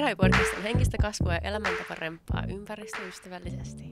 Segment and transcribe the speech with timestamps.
[0.00, 3.84] Heräi-podcast on henkistä kasvua ja elämäntaparempaa ympäristöystävällisesti.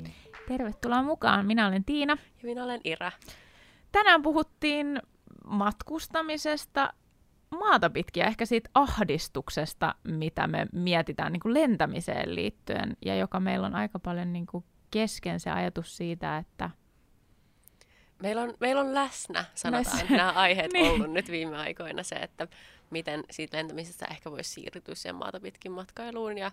[0.48, 1.46] Tervetuloa mukaan.
[1.46, 2.12] Minä olen Tiina.
[2.12, 3.12] Ja minä olen Ira.
[3.92, 5.02] Tänään puhuttiin
[5.46, 6.92] matkustamisesta
[7.50, 13.40] maata pitkin ja ehkä siitä ahdistuksesta, mitä me mietitään niin kuin lentämiseen liittyen ja joka
[13.40, 16.70] meillä on aika paljon niin kuin kesken se ajatus siitä, että
[18.22, 20.16] Meillä on, meillä on läsnä, sanotaan, Läsnä.
[20.16, 20.92] nämä aiheet Niin.
[20.92, 22.48] ollut nyt viime aikoina se, että
[22.90, 26.38] miten siitä lentämisestä ehkä voisi siirtyä siihen maata pitkin matkailuun.
[26.38, 26.50] Ja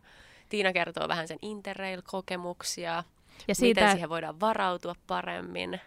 [0.50, 3.04] Tiina kertoo vähän sen Interrail-kokemuksia, ja
[3.40, 5.82] miten siitä, siihen voidaan varautua paremmin.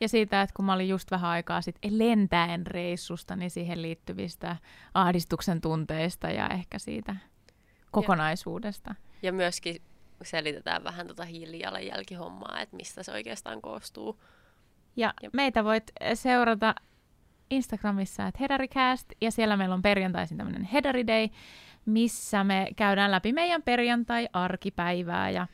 [0.00, 4.56] ja siitä, että kun mä olin just vähän aikaa sitten lentäen reissusta, niin siihen liittyvistä
[4.94, 7.16] ahdistuksen tunteista ja ehkä siitä
[7.90, 8.94] kokonaisuudesta.
[9.22, 9.82] Ja myöskin
[10.22, 14.20] selitetään vähän tota hiilijalanjälkihommaa, että mistä se oikeastaan koostuu.
[14.96, 15.34] Ja Jep.
[15.34, 16.74] meitä voit seurata
[17.50, 21.28] Instagramissa, että Hedaricast, ja siellä meillä on perjantaisin tämmöinen Hedari Day,
[21.86, 25.46] missä me käydään läpi meidän perjantai-arkipäivää ja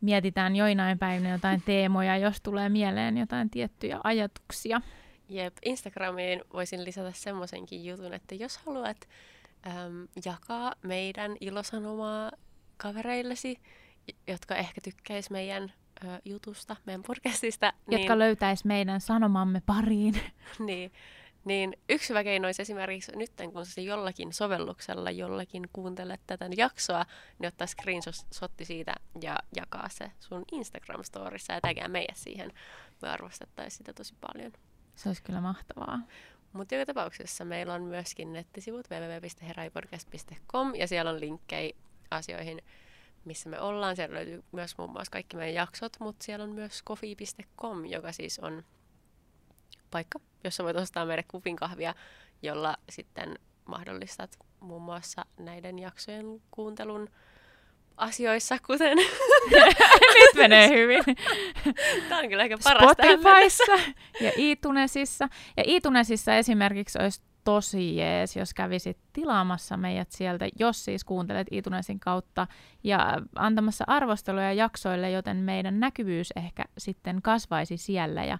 [0.00, 4.80] mietitään joinain päivinä jotain teemoja, jos tulee mieleen jotain tiettyjä ajatuksia.
[5.28, 9.08] Jep, Instagramiin voisin lisätä semmoisenkin jutun, että jos haluat
[9.66, 12.32] äm, jakaa meidän ilosanomaa
[12.76, 13.60] kavereillesi,
[14.26, 15.72] jotka ehkä tykkäis meidän
[16.04, 20.14] ö, jutusta, meidän podcastista, jotka löytäis meidän sanomamme pariin.
[20.66, 20.92] niin,
[21.44, 27.06] niin, yksi hyvä keino olisi esimerkiksi nyt, kun sä jollakin sovelluksella jollakin kuuntelet tätä jaksoa,
[27.38, 32.52] niin ottaa screenshotti siitä ja jakaa se sun Instagram-storissa ja tägää meidän siihen.
[33.02, 34.52] Me arvostettaisiin sitä tosi paljon.
[34.96, 35.98] Se olisi kyllä mahtavaa.
[36.52, 41.76] Mutta joka tapauksessa meillä on myöskin nettisivut www.heraipodcast.com ja siellä on linkkejä
[42.10, 42.62] asioihin,
[43.24, 43.96] missä me ollaan.
[43.96, 48.38] Siellä löytyy myös muun muassa kaikki meidän jaksot, mutta siellä on myös coffee.com, joka siis
[48.38, 48.64] on
[49.90, 51.94] paikka, jossa voit ostaa meille kupin kahvia,
[52.42, 57.08] jolla sitten mahdollistat muun muassa näiden jaksojen kuuntelun
[57.96, 58.98] asioissa, kuten
[60.14, 61.02] Nyt menee hyvin.
[62.08, 63.64] tämä on kyllä ehkä paras tähän mennessä.
[63.64, 65.28] Spotifyssa ja iTunesissa.
[65.56, 72.00] Ja iTunesissa esimerkiksi olisi tosi jees, jos kävisit tilaamassa meidät sieltä, jos siis kuuntelet iTunesin
[72.00, 72.46] kautta
[72.84, 78.38] ja antamassa arvosteluja jaksoille, joten meidän näkyvyys ehkä sitten kasvaisi siellä ja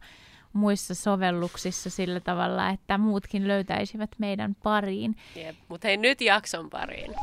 [0.52, 5.16] muissa sovelluksissa sillä tavalla, että muutkin löytäisivät meidän pariin.
[5.36, 5.56] Jep.
[5.68, 7.14] Mutta hei nyt jakson pariin.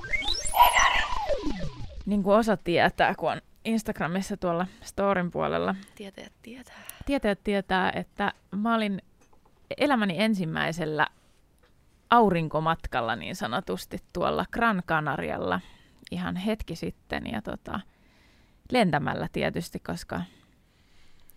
[2.06, 6.84] Niin kuin osa tietää, kun on Instagramissa tuolla storin puolella Tietäjät tietää.
[7.06, 9.02] tietäjät tietää, että mä olin
[9.78, 11.08] elämäni ensimmäisellä
[12.10, 15.60] aurinkomatkalla niin sanotusti tuolla Gran Canarialla
[16.12, 17.80] ihan hetki sitten ja tota,
[18.72, 20.22] lentämällä tietysti, koska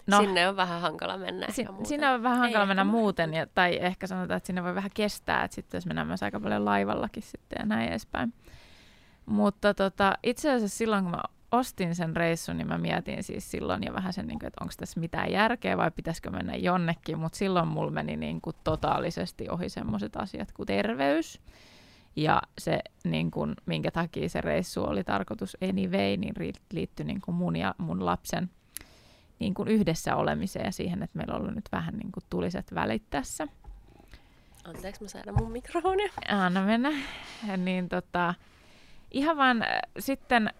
[0.08, 0.20] No.
[0.20, 3.78] Sinne on vähän hankala mennä si- sinne on vähän hankala Ei mennä muuten, ja, tai
[3.80, 7.22] ehkä sanotaan, että sinne voi vähän kestää, että sitten jos mennään myös aika paljon laivallakin
[7.22, 8.32] sitten ja näin edespäin.
[9.26, 13.82] Mutta tota, itse asiassa silloin, kun mä ostin sen reissun, niin mä mietin siis silloin
[13.86, 17.38] jo vähän sen, niin kuin, että onko tässä mitään järkeä vai pitäisikö mennä jonnekin, mutta
[17.38, 21.40] silloin mulla meni niin kuin totaalisesti ohi semmoiset asiat kuin terveys.
[22.16, 26.34] Ja se, niin kuin, minkä takia se reissu oli tarkoitus anyway, niin
[26.72, 28.50] liittyi niin kuin mun ja mun lapsen
[29.38, 32.74] niin kuin yhdessä olemiseen ja siihen, että meillä on ollut nyt vähän niin kuin tuliset
[32.74, 33.48] välit tässä.
[34.64, 36.08] Anteeksi, mä säädän mun mikrofonia.
[36.28, 36.90] Anna mennä.
[37.56, 38.34] Niin tota,
[39.10, 39.68] ihan vaan äh,
[39.98, 40.50] sitten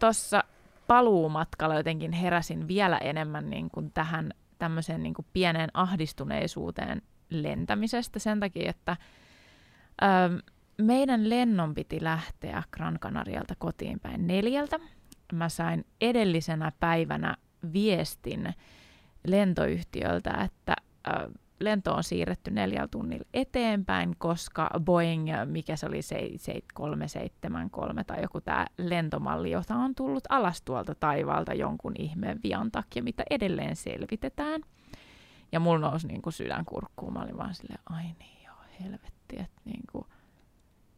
[0.00, 0.44] tuossa
[0.86, 8.40] paluumatkalla jotenkin heräsin vielä enemmän niin kuin tähän tämmöiseen niin kuin pieneen ahdistuneisuuteen lentämisestä sen
[8.40, 8.96] takia, että
[10.02, 10.42] ö,
[10.78, 14.78] meidän lennon piti lähteä Gran Canarialta kotiin päin neljältä.
[15.32, 17.36] Mä sain edellisenä päivänä
[17.72, 18.54] viestin
[19.26, 20.76] lentoyhtiöltä, että
[21.08, 21.30] ö,
[21.60, 28.22] lento on siirretty neljällä tunnilla eteenpäin, koska Boeing, mikä se oli, se, se 373 tai
[28.22, 33.76] joku tämä lentomalli, jota on tullut alas tuolta taivaalta jonkun ihmeen vian takia, mitä edelleen
[33.76, 34.60] selvitetään.
[35.52, 37.12] Ja mulla nousi niin kuin sydän kurkkuun.
[37.12, 40.06] Mä olin vaan silleen, ai niin joo, helvetti, että niin kuin,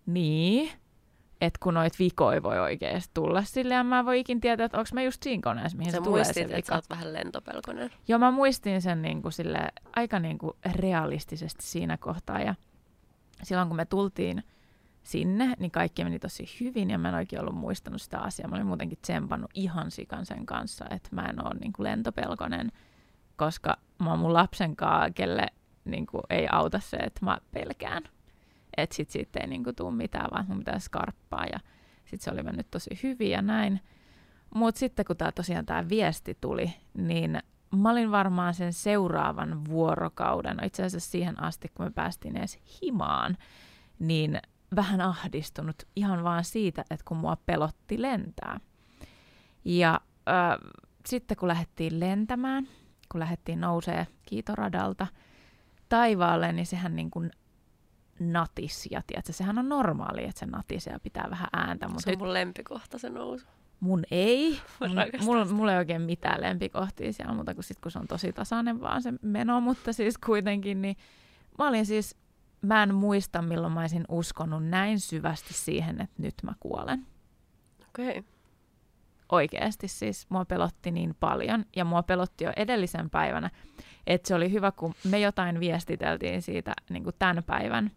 [0.06, 0.70] niin,
[1.40, 4.78] että kun noit vikoja voi oikeasti tulla silleen, ja mä en voi ikin tietää, että
[4.78, 6.66] onko mä just siinä koneessa, mihin Sä se tulee se muistit, että vika.
[6.66, 7.90] sä oot vähän lentopelkonen.
[8.08, 12.40] Joo, mä muistin sen niin kuin sille, aika niin kuin realistisesti siinä kohtaa.
[12.40, 12.54] Ja
[13.42, 14.44] silloin kun me tultiin
[15.02, 18.48] sinne, niin kaikki meni tosi hyvin ja mä en oikein ollut muistanut sitä asiaa.
[18.48, 22.72] Mä olin muutenkin tsempannut ihan sikan sen kanssa, että mä en ole niin kuin lentopelkonen,
[23.36, 25.46] koska mä oon mun lapsen kanssa, kelle
[25.84, 28.02] niin kuin ei auta se, että mä pelkään.
[28.82, 31.60] Että sit siitä ei niin kuin tule mitään, vaan mun pitää skarppaa ja
[32.04, 33.80] sit se oli mennyt tosi hyvin ja näin.
[34.54, 37.42] Mutta sitten kun tää tosiaan tämä viesti tuli, niin
[37.76, 42.58] mä olin varmaan sen seuraavan vuorokauden, no itse asiassa siihen asti, kun me päästiin edes
[42.82, 43.36] himaan,
[43.98, 44.40] niin
[44.76, 48.60] vähän ahdistunut ihan vaan siitä, että kun mua pelotti lentää.
[49.64, 50.70] Ja ö,
[51.06, 52.68] sitten kun lähdettiin lentämään,
[53.08, 55.06] kun lähdettiin nousee kiitoradalta
[55.88, 57.30] taivaalle, niin sehän niin kuin
[58.20, 58.88] natis.
[58.90, 61.88] Ja tiedätkö, sehän on normaali, että se natisee ja pitää vähän ääntä.
[61.88, 62.18] Mutta se on nyt...
[62.18, 63.46] mun lempikohta se nousu.
[63.80, 64.60] Mun ei.
[65.24, 68.80] Mulla, mulla ei oikein mitään lempikohtia siellä, mutta kun, sit, kun se on tosi tasainen
[68.80, 70.96] vaan se meno, mutta siis kuitenkin, niin
[71.58, 72.16] mä olin siis,
[72.62, 77.06] mä en muista milloin mä olisin uskonut näin syvästi siihen, että nyt mä kuolen.
[77.88, 78.18] Okei.
[78.18, 78.22] Okay.
[79.32, 83.50] Oikeasti siis mua pelotti niin paljon ja mua pelotti jo edellisen päivänä,
[84.06, 87.90] että se oli hyvä, kun me jotain viestiteltiin siitä niin kuin tämän päivän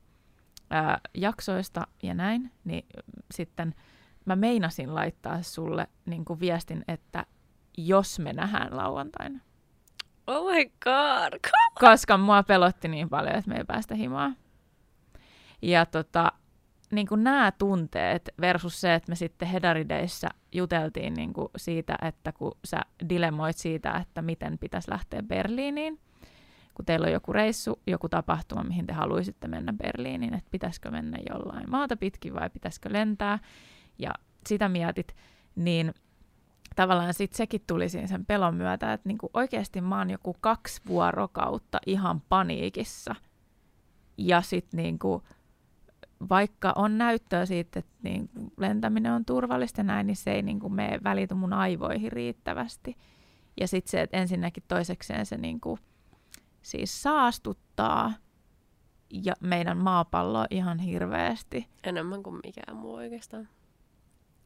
[0.74, 2.86] ää, jaksoista ja näin, niin
[3.32, 3.76] sitten–
[4.26, 7.26] mä meinasin laittaa sulle niin kuin viestin, että
[7.78, 9.40] jos me nähdään lauantaina.
[10.28, 11.40] Oh my god!
[11.80, 14.38] Koska mua pelotti niin paljon, että me ei päästä himaan.
[15.62, 16.32] Ja tota,
[16.92, 22.32] niin kuin nämä tunteet versus se, että me sitten Hedarideissä juteltiin niin kuin siitä, että
[22.32, 26.00] kun sä dilemoit siitä, että miten pitäisi lähteä Berliiniin,
[26.74, 31.18] kun teillä on joku reissu, joku tapahtuma, mihin te haluaisitte mennä Berliiniin, että pitäisikö mennä
[31.30, 33.40] jollain maata pitkin vai pitäisikö lentää,
[34.00, 34.12] ja
[34.48, 35.16] sitä mietit,
[35.56, 35.94] niin
[36.76, 40.82] tavallaan sitten sekin tuli siinä sen pelon myötä, että niinku oikeasti mä oon joku kaksi
[40.88, 43.16] vuorokautta ihan paniikissa.
[44.18, 45.24] Ja sitten niinku,
[46.30, 51.00] vaikka on näyttöä siitä, että niinku lentäminen on turvallista näin, niin se ei niinku mene
[51.04, 52.98] välity mun aivoihin riittävästi.
[53.60, 55.80] Ja sitten se, että ensinnäkin toisekseen se niinku,
[56.64, 58.14] siis saastuttaa
[59.10, 61.68] ja meidän maapalloa ihan hirveästi.
[61.84, 63.50] Enemmän kuin mikään muu oikeastaan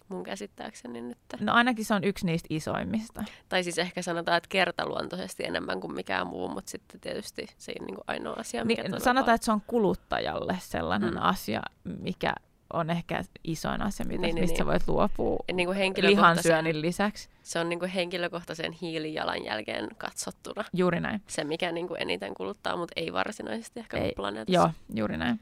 [0.09, 1.17] mun käsittääkseni nyt.
[1.39, 3.23] No ainakin se on yksi niistä isoimmista.
[3.49, 7.85] Tai siis ehkä sanotaan, että kertaluontoisesti enemmän kuin mikään muu, mutta sitten tietysti se ei
[7.85, 11.21] niin ainoa asia, mikä niin, Sanotaan, että se on kuluttajalle sellainen mm.
[11.21, 12.33] asia, mikä
[12.73, 17.29] on ehkä isoin asia, mitä, niin, mistä niin, voit luopua niin kuin lihansyönnin lisäksi.
[17.43, 20.63] Se on niin kuin henkilökohtaisen hiilijalanjälkeen katsottuna.
[20.73, 21.21] Juuri näin.
[21.27, 24.59] Se, mikä niin kuin eniten kuluttaa, mutta ei varsinaisesti ehkä ei, planeetassa.
[24.59, 25.39] Joo, juuri näin.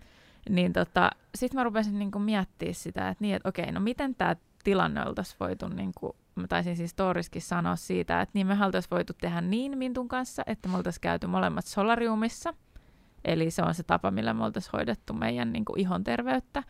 [0.49, 4.35] Niin tota, sitten mä rupesin niin miettimään sitä, että, niin, että okei, no miten tämä
[4.63, 8.91] tilanne oltaisiin voitu, niin kuin, mä taisin siis Toriskin sanoa siitä, että niin me oltaisiin
[8.91, 12.53] voitu tehdä niin Mintun kanssa, että me oltaisiin käyty molemmat solariumissa,
[13.25, 16.63] eli se on se tapa, millä me oltaisiin hoidettu meidän niin kuin, ihon terveyttä.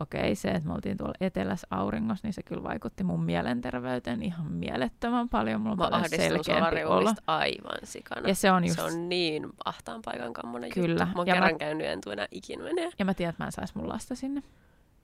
[0.00, 4.52] Okei, se, että me oltiin tuolla etelässä auringossa, niin se kyllä vaikutti mun mielenterveyteen ihan
[4.52, 5.60] mielettömän paljon.
[5.60, 7.14] Mulla on paljon selkeämpi olo.
[7.26, 8.28] aivan sikana.
[8.28, 8.76] Ja se on, just...
[8.76, 10.88] se on niin ahtaan paikan kammonen kyllä.
[10.88, 11.04] juttu.
[11.04, 11.58] Mä oon ja kerran mä...
[11.58, 12.90] käynyt, en tule enää ikinä menee.
[12.98, 14.42] Ja mä tiedän, että mä en saisi mun lasta sinne.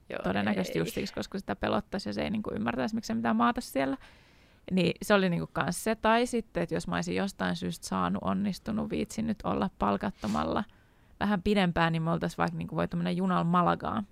[0.09, 3.13] Joo, Todennäköisesti just siksi, koska sitä pelottaisi ja se ei niin kuin ymmärtäisi, miksi se
[3.13, 3.97] mitään maata siellä.
[4.71, 5.95] Niin se oli niinku kans se.
[5.95, 10.63] Tai sitten, että jos mä olisin jostain syystä saanut, onnistunut, viitsin nyt olla palkattomalla
[11.19, 14.07] vähän pidempään, niin me oltaisiin vaikka niinku voitu mennä junalla Malagaan.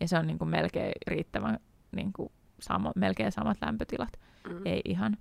[0.00, 1.58] Ja se on niinku melkein riittävän,
[1.92, 4.12] niinku samo, melkein samat lämpötilat.
[4.48, 4.60] Mm.
[4.64, 5.16] Ei ihan.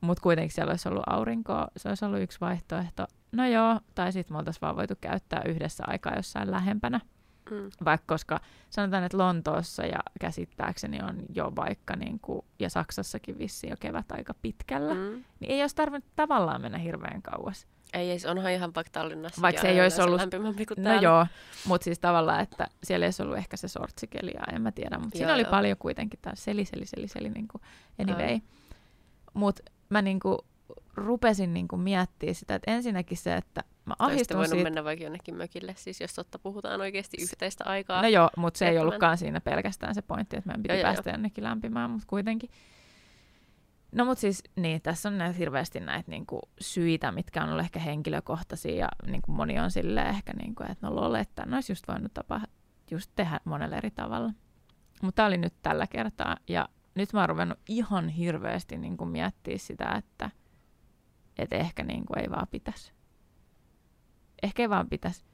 [0.00, 3.06] Mutta kuitenkin siellä olisi ollut aurinkoa, se olisi ollut yksi vaihtoehto.
[3.32, 7.00] No joo, tai sitten me oltaisiin vaan voitu käyttää yhdessä aikaa jossain lähempänä.
[7.50, 7.70] Mm.
[7.84, 8.40] Vaikka koska
[8.70, 14.12] sanotaan, että Lontoossa ja käsittääkseni on jo vaikka, niin kuin, ja Saksassakin vissi jo kevät
[14.12, 15.24] aika pitkällä, mm.
[15.40, 17.66] niin ei olisi tarvinnut tavallaan mennä hirveän kauas.
[17.92, 19.42] Ei, ei onhan ihan vaikka Tallinnassa.
[19.42, 20.20] Vaikka se ei olisi ollut...
[20.20, 21.26] lämpimämpi kuin No joo,
[21.64, 25.18] mutta siis tavallaan, että siellä ei olisi ollut ehkä se sortsikeli, en mä tiedä, mutta
[25.18, 25.50] siinä oli joo.
[25.50, 27.62] paljon kuitenkin tämä seli, seli, seli, seli, niin kuin
[27.98, 28.38] anyway.
[29.34, 30.38] Mutta mä niin kuin
[30.96, 34.64] rupesin niin kuin miettimään sitä, että ensinnäkin se, että mä ahdistun voinut siitä...
[34.64, 38.02] mennä vaikka jonnekin mökille, siis jos totta puhutaan oikeasti yhteistä aikaa.
[38.02, 41.10] No joo, mutta se ei ollutkaan siinä pelkästään se pointti, että meidän piti joo, päästä
[41.10, 41.14] joo.
[41.14, 42.50] jonnekin lämpimään, mutta kuitenkin.
[43.92, 47.80] No mutta siis niin, tässä on näitä hirveästi näitä niinku, syitä, mitkä on ollut ehkä
[47.80, 51.88] henkilökohtaisia ja niinku, moni on sille ehkä, niinku, että no lolle, että ne olisi just
[51.88, 52.40] voinut tapa
[52.90, 54.32] just tehdä monella eri tavalla.
[55.02, 59.92] Mutta oli nyt tällä kertaa ja nyt mä oon ruvennut ihan hirveästi niinku, miettiä sitä,
[59.92, 60.30] että
[61.38, 62.92] että ehkä niin kuin ei vaan pitäisi.
[64.42, 65.24] Ehkä ei vaan pitäisi.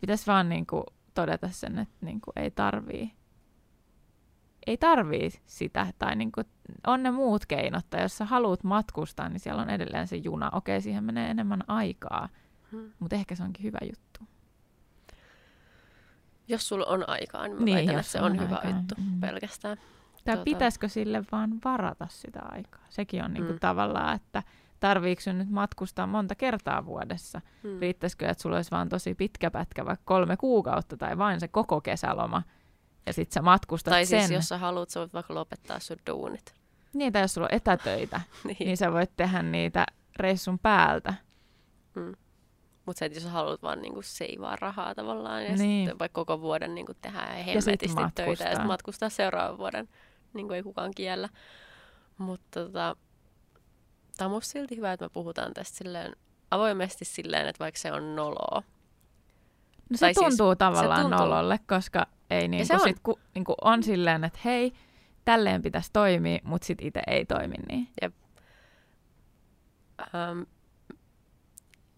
[0.00, 3.12] Pitäisi vaan niin kuin todeta sen, että niin kuin ei tarvii.
[4.68, 5.86] Ei tarvii sitä.
[5.98, 6.46] Tai niin kuin,
[6.86, 7.86] on ne muut keinot.
[7.90, 10.50] Tai jos sä haluat matkustaa, niin siellä on edelleen se juna.
[10.52, 12.28] Okei, siihen menee enemmän aikaa.
[12.72, 12.92] Hmm.
[12.98, 14.20] Mutta ehkä se onkin hyvä juttu.
[16.48, 18.70] Jos sulla on aikaa, niin mä niin, väitän, että se on, on hyvä aikaa.
[18.70, 19.20] juttu mm.
[19.20, 19.76] pelkästään.
[20.24, 20.44] Tai tuota...
[20.44, 22.84] pitäisikö sille vaan varata sitä aikaa?
[22.88, 23.58] Sekin on niinku mm.
[23.58, 24.42] tavallaan, että
[24.80, 27.40] tarviiko nyt matkustaa monta kertaa vuodessa?
[27.62, 27.78] Hmm.
[27.80, 31.80] Riittäisikö, että sulla olisi vaan tosi pitkä pätkä, vaikka kolme kuukautta tai vain se koko
[31.80, 32.42] kesäloma,
[33.08, 34.18] ja sitten sä matkustat tai sen.
[34.18, 36.54] Tai siis jos sä haluat, sä voit vaikka lopettaa sun duunit.
[36.94, 38.56] Niin, tai jos sulla on etätöitä, niin.
[38.60, 39.86] niin sä voit tehdä niitä
[40.16, 41.14] reissun päältä.
[41.94, 42.14] Hmm.
[42.86, 45.86] Mutta se, jos sä haluat vaan niinku seivaa rahaa tavallaan ja Niin.
[45.86, 48.46] sitten vaikka koko vuoden niinku tehdä hemmetisti töitä ja matkustaa.
[48.50, 49.88] sitten matkustaa seuraavan vuoden,
[50.34, 51.28] niin kuin ei kukaan kiellä.
[52.18, 52.96] Mutta tota,
[54.16, 56.16] tämä on musta silti hyvä, että me puhutaan tästä silleen
[56.50, 58.62] avoimesti silleen, että vaikka se on noloa.
[59.90, 61.18] No se Tai siis tuntuu tavallaan tuntuu.
[61.18, 62.80] nololle, koska ei niinku se on.
[62.80, 64.72] sit, ku, niinku on silleen, että hei,
[65.24, 67.88] tälleen pitäisi toimia, mutta sit itse ei toimi niin.
[70.00, 70.42] Ähm,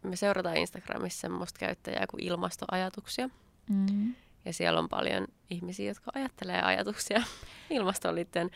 [0.03, 3.31] me seurataan Instagramissa semmoista käyttäjää kuin ilmastoajatuksia.
[3.71, 4.15] Mm.
[4.45, 7.23] Ja siellä on paljon ihmisiä, jotka ajattelee ajatuksia
[7.71, 8.51] ilmastoon liittyen.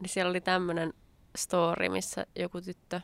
[0.00, 0.92] Niin siellä oli tämmöinen
[1.36, 3.00] story, missä joku tyttö...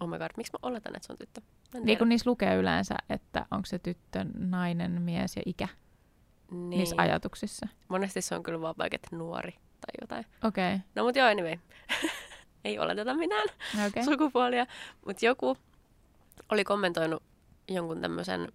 [0.00, 1.40] Oh my god, miksi mä oletan, että se on tyttö?
[1.84, 5.68] Niin kun niissä lukee yleensä, että onko se tyttö, nainen, mies ja ikä
[6.50, 6.70] niin.
[6.70, 7.68] niissä ajatuksissa.
[7.88, 10.26] Monesti se on kyllä vaan vaikka että nuori tai jotain.
[10.44, 11.56] Okei, No mut joo, anyway.
[12.64, 13.86] Ei oleteta mitään okay.
[13.88, 14.04] okay.
[14.04, 14.66] sukupuolia.
[15.06, 15.56] Mutta joku
[16.52, 17.22] oli kommentoinut
[17.68, 18.52] jonkun tämmöisen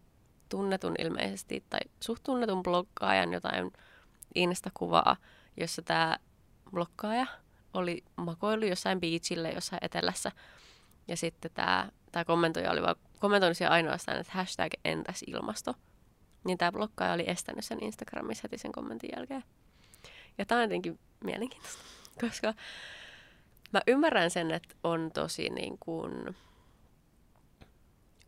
[0.50, 3.72] tunnetun ilmeisesti, tai suht tunnetun bloggaajan jotain
[4.36, 5.18] Insta-kuvaa,
[5.58, 6.18] jossa tämä
[6.72, 7.26] bloggaaja
[7.74, 10.32] oli makoillut jossain beachille jossain etelässä.
[11.08, 15.74] Ja sitten tämä tää kommentoija oli vaan kommentoinut siellä ainoastaan, että hashtag entäs ilmasto.
[16.44, 19.44] Niin tämä bloggaaja oli estänyt sen Instagramissa heti sen kommentin jälkeen.
[20.38, 21.84] Ja tämä on jotenkin mielenkiintoista,
[22.22, 22.54] koska
[23.74, 26.36] mä ymmärrän sen, että on tosi niin kuin,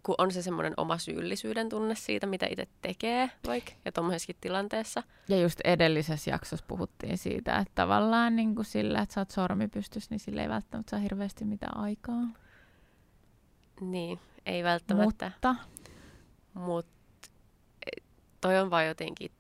[0.03, 5.03] kun on se semmoinen oma syyllisyyden tunne siitä, mitä itse tekee vaikka, ja tuommoisessakin tilanteessa.
[5.30, 9.68] Ja just edellisessä jaksossa puhuttiin siitä, että tavallaan niin kuin sillä, että sä oot sormi
[9.68, 12.27] pystyssä, niin sillä ei välttämättä saa hirveästi mitään aikaa.
[13.82, 15.32] Niin, ei välttämättä.
[15.36, 15.56] Mutta
[16.53, 17.00] Mutta
[18.42, 19.32] toi on vaan jotenkin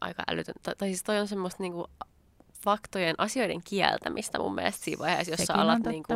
[0.00, 0.54] aika älytön.
[0.62, 1.86] Tai, tai siis toi on semmoista niinku
[2.64, 6.14] faktojen, asioiden kieltämistä mun mielestä siinä vaiheessa, jos sä Sekin on alat niinku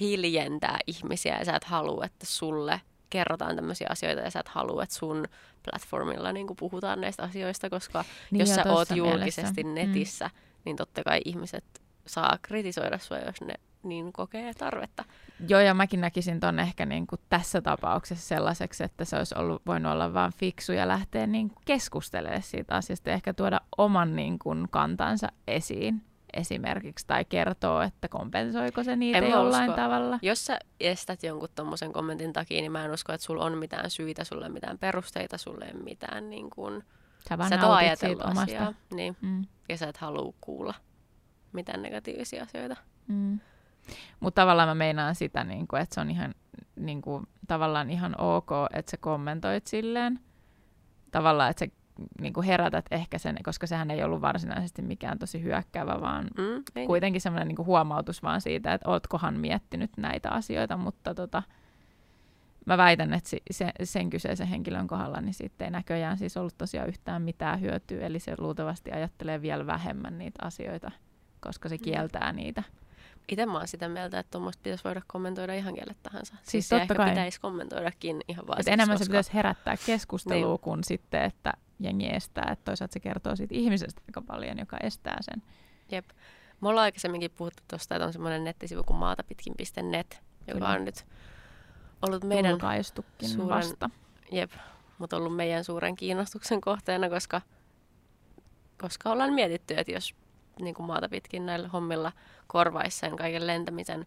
[0.00, 4.82] hiljentää ihmisiä ja sä et halua, että sulle kerrotaan tämmöisiä asioita ja sä et halua,
[4.82, 5.24] että sun
[5.70, 9.86] platformilla niinku puhutaan näistä asioista, koska niin jos sä oot julkisesti mielessä.
[9.86, 10.40] netissä, mm.
[10.64, 11.64] niin totta kai ihmiset
[12.06, 15.04] saa kritisoida sua, jos ne niin kokee tarvetta.
[15.48, 19.62] Joo, ja mäkin näkisin ton ehkä niin kuin tässä tapauksessa sellaiseksi, että se olisi ollut,
[19.66, 24.16] voinut olla vaan fiksu ja lähteä niin kuin keskustelemaan siitä asiasta ja ehkä tuoda oman
[24.16, 29.82] niin kuin kantansa esiin esimerkiksi, tai kertoo, että kompensoiko se niitä En jollain usko.
[29.82, 30.18] tavalla.
[30.22, 33.90] Jos sä estät jonkun tommosen kommentin takia, niin mä en usko, että sulla on mitään
[33.90, 36.84] syitä, sulla ei ole mitään perusteita, sulla ei mitään niin kuin...
[37.28, 38.42] Sä vaan Sä et ajatellut omasta.
[38.42, 38.74] asiaa.
[38.94, 39.44] Niin, Mm.
[39.68, 40.74] ja sä et halua kuulla
[41.52, 42.76] mitään negatiivisia asioita.
[43.08, 43.40] Mm.
[44.20, 46.34] Mutta tavallaan mä meinaan sitä, niin kuin, että se on ihan,
[46.76, 50.20] niin kuin, tavallaan ihan ok, että sä kommentoit silleen.
[51.10, 51.72] Tavallaan, että sä
[52.20, 56.62] niin kuin herätät ehkä sen, koska sehän ei ollut varsinaisesti mikään tosi hyökkäävä, vaan Mm,
[56.76, 61.42] ei kuitenkin semmoinen niin huomautus vaan siitä, että ootkohan miettinyt näitä asioita, mutta tota,
[62.66, 66.88] mä väitän, että se, sen kyseisen henkilön kohdalla niin siitä ei näköjään siis ollut tosiaan
[66.88, 70.90] yhtään mitään hyötyä, eli se luultavasti ajattelee vielä vähemmän niitä asioita,
[71.40, 72.62] koska se kieltää niitä.
[73.30, 76.34] Itse mä oon sitä mieltä, että tuommoista pitäisi voida kommentoida ihan kelle tahansa.
[76.36, 77.08] Siis, Siis se totta ehkä kai.
[77.10, 79.10] pitäisi kommentoidakin ihan vaan siksi, enemmän se koska...
[79.12, 80.60] pitäisi herättää keskustelua Niin.
[80.60, 82.48] kuin sitten, että jengi estää.
[82.52, 85.42] Että toisaalta se kertoo siitä ihmisestä aika paljon, joka estää sen.
[85.92, 86.04] Jep.
[86.60, 90.68] Me ollaan aikaisemminkin puhuttu tuosta, että on semmoinen nettisivu kuin maatapitkin.net, joka Kyllä.
[90.68, 91.06] on nyt
[92.02, 92.58] ollut meidän,
[93.26, 93.90] suuren- vasta.
[94.32, 94.50] jep,
[94.98, 97.40] mutta ollut meidän suuren kiinnostuksen kohteena, koska,
[98.80, 100.14] koska ollaan mietitty, että jos
[100.60, 102.12] niin kuin maata pitkin näillä hommilla
[102.46, 104.06] korvaisi sen kaiken lentämisen.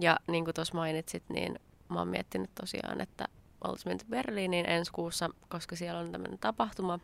[0.00, 3.28] Ja niin kuin tuossa mainitsit, niin mä oon miettinyt tosiaan, että
[3.64, 6.98] oltaisiin menty Berliiniin ensi kuussa, koska siellä on tämmöinen tapahtuma,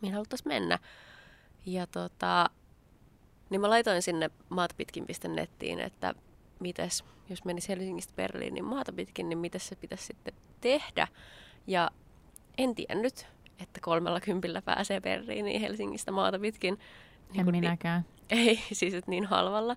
[0.00, 0.78] mihin haluttaisiin mennä.
[1.66, 2.50] Ja tota,
[3.50, 6.14] niin mä laitoin sinne maatapitkin.nettiin, että
[6.60, 11.08] mites, jos menisi Helsingistä Berliiniin maata pitkin, niin mitä se pitäisi sitten tehdä.
[11.66, 11.90] Ja
[12.58, 13.26] en tiennyt,
[13.60, 16.78] että kolmella kympillä pääsee Berliiniin Helsingistä maata pitkin.
[17.28, 18.04] En Niin ni- minäkään.
[18.30, 19.76] ei, siis että niin halvalla.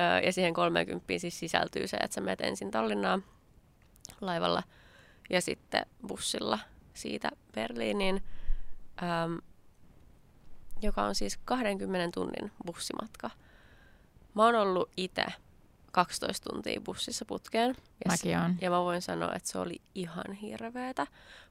[0.00, 3.24] Öö, ja siihen 30 siis sisältyy se, että sä menet ensin Tallinnaan
[4.20, 4.62] laivalla
[5.30, 6.58] ja sitten bussilla
[6.94, 8.22] siitä Berliiniin,
[9.02, 9.08] öö,
[10.82, 13.30] joka on siis 20 tunnin bussimatka.
[14.34, 15.24] Mä oon ollut itse
[15.92, 17.68] 12 tuntia bussissa putkeen.
[18.04, 18.56] Ja, Mäkin on.
[18.60, 21.06] ja mä voin sanoa, että se oli ihan hirveetä.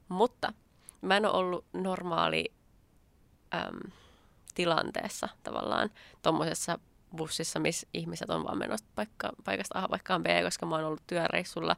[0.08, 0.52] Mutta
[1.00, 2.52] mä en ole ollut normaali
[3.54, 3.90] äm,
[4.54, 5.90] tilanteessa tavallaan
[6.22, 6.78] tuommoisessa
[7.16, 11.02] bussissa, missä ihmiset on vaan menossa paikka, paikasta A paikkaan B, koska mä oon ollut
[11.06, 11.76] työreissulla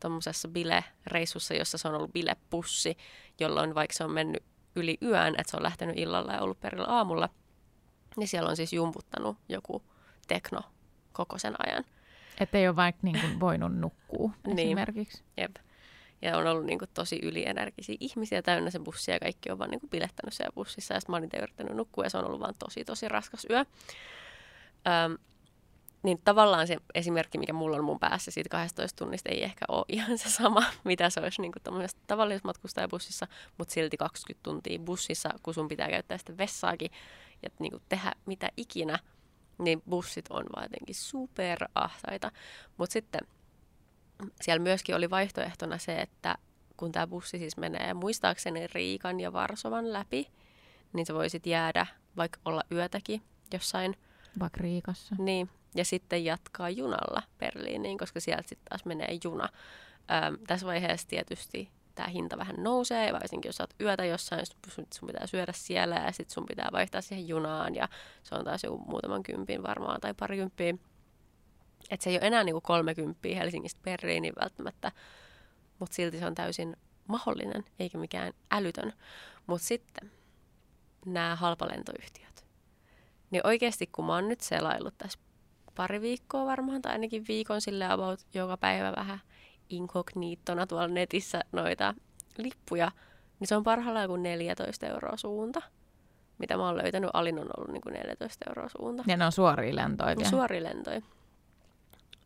[0.00, 2.96] tuommoisessa bilereissussa, jossa se on ollut bilepussi,
[3.40, 4.42] jolloin vaikka se on mennyt
[4.76, 7.28] yli yön, että se on lähtenyt illalla ja ollut perillä aamulla,
[8.16, 9.82] niin siellä on siis jumputtanut joku
[10.28, 10.60] tekno
[11.12, 11.84] koko sen ajan.
[12.40, 14.58] Että ei ole vaikka niin kuin voinut nukkua Niin.
[14.58, 15.22] esimerkiksi.
[15.36, 15.56] Jep.
[16.22, 19.70] Ja on ollut niin kuin, tosi ylienergisiä ihmisiä täynnä se bussi ja kaikki on vaan
[19.70, 20.94] niin kuin, bilettänyt siellä bussissa.
[20.94, 23.60] Ja sitten mä olin yrittänyt nukkua ja se on ollut vaan tosi tosi raskas yö.
[23.60, 25.18] Öm,
[26.02, 29.84] niin tavallaan se esimerkki, mikä mulla on mun päässä siitä 12 tunnista, ei ehkä ole
[29.88, 31.52] ihan se sama, mitä se olisi niin
[32.06, 33.26] tavallisessa matkustajabussissa,
[33.58, 36.90] mutta silti 20 tuntia bussissa, kun sun pitää käyttää sitä vessaakin
[37.42, 38.98] ja niin kuin tehdä mitä ikinä,
[39.58, 42.32] niin bussit on vaan jotenkin superahtaita.
[42.76, 43.20] Mutta sitten
[44.40, 46.38] siellä myöskin oli vaihtoehtona se, että
[46.76, 50.28] kun tämä bussi siis menee muistaakseni Riikan ja Varsovan läpi,
[50.92, 51.86] niin sä voisit jäädä
[52.16, 53.22] vaikka olla yötäkin
[53.52, 53.96] jossain.
[54.38, 55.16] Vaikka Riikassa.
[55.18, 59.48] Niin, ja sitten jatkaa junalla Berliiniin, koska sieltä sitten taas menee juna.
[60.26, 64.46] Öm, tässä vaiheessa tietysti tämä hinta vähän nousee, varsinkin jos olet yötä jossain,
[64.94, 67.88] sun pitää syödä siellä ja sitten sun pitää vaihtaa siihen junaan ja
[68.22, 70.74] se on taas joku muutaman kympin varmaan tai parikymppiä.
[71.90, 74.92] Että se ei ole enää niinku 30 Helsingistä Berliiniin välttämättä,
[75.78, 76.76] mutta silti se on täysin
[77.08, 78.92] mahdollinen, eikä mikään älytön.
[79.46, 80.10] Mutta sitten
[81.06, 82.46] nämä halpalentoyhtiöt.
[83.30, 85.18] Niin oikeasti kun mä oon nyt selaillut tässä
[85.74, 89.20] pari viikkoa varmaan, tai ainakin viikon sille about joka päivä vähän
[89.68, 91.94] inkogniittona tuolla netissä noita
[92.38, 92.92] lippuja,
[93.40, 95.62] niin se on parhaillaan kuin 14 euroa suunta.
[96.38, 99.04] Mitä mä oon löytänyt, alin on ollut niin kuin 14 euroa suunta.
[99.06, 100.30] Ja ne on suoria lentoja vielä.
[100.30, 101.02] Suoria lentoja.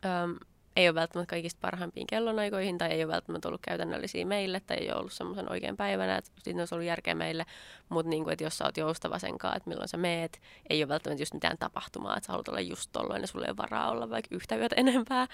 [0.05, 0.35] Öm,
[0.75, 4.91] ei ole välttämättä kaikista parhaimpiin kellonaikoihin tai ei ole välttämättä ollut käytännöllisiä meille tai ei
[4.91, 7.45] ole ollut semmoisen oikein päivänä, että siitä olisi ollut järkeä meille,
[7.89, 10.87] mutta niin kuin, että jos sä oot joustava senkaan, että milloin sä meet, ei ole
[10.87, 14.09] välttämättä just mitään tapahtumaa, että sä haluat olla just tolloin ja sulla ei varaa olla
[14.09, 15.27] vaikka yhtä yötä enempää,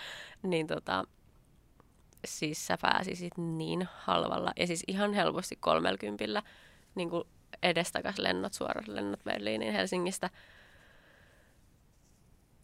[0.43, 1.03] niin tota,
[2.25, 4.51] siis sä pääsisit niin halvalla.
[4.57, 6.43] Ja siis ihan helposti kolmelkympillä
[6.95, 7.23] niin kuin
[7.63, 10.29] edestakas lennot, suorat lennot Berliiniin Helsingistä.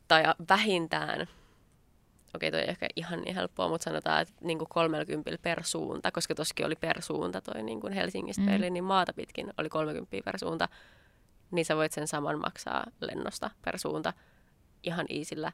[0.08, 1.28] Tai vähintään
[2.38, 6.12] okei toi ei ehkä ihan niin helppoa, mutta sanotaan, että niin kuin 30 per suunta,
[6.12, 8.48] koska toskin oli per suunta toi niin kuin Helsingistä mm.
[8.48, 10.70] Berliinin maata pitkin oli 30 per suunta,
[11.52, 14.14] niin sä voit sen saman maksaa lennosta per suunta
[14.84, 15.52] ihan iisillä.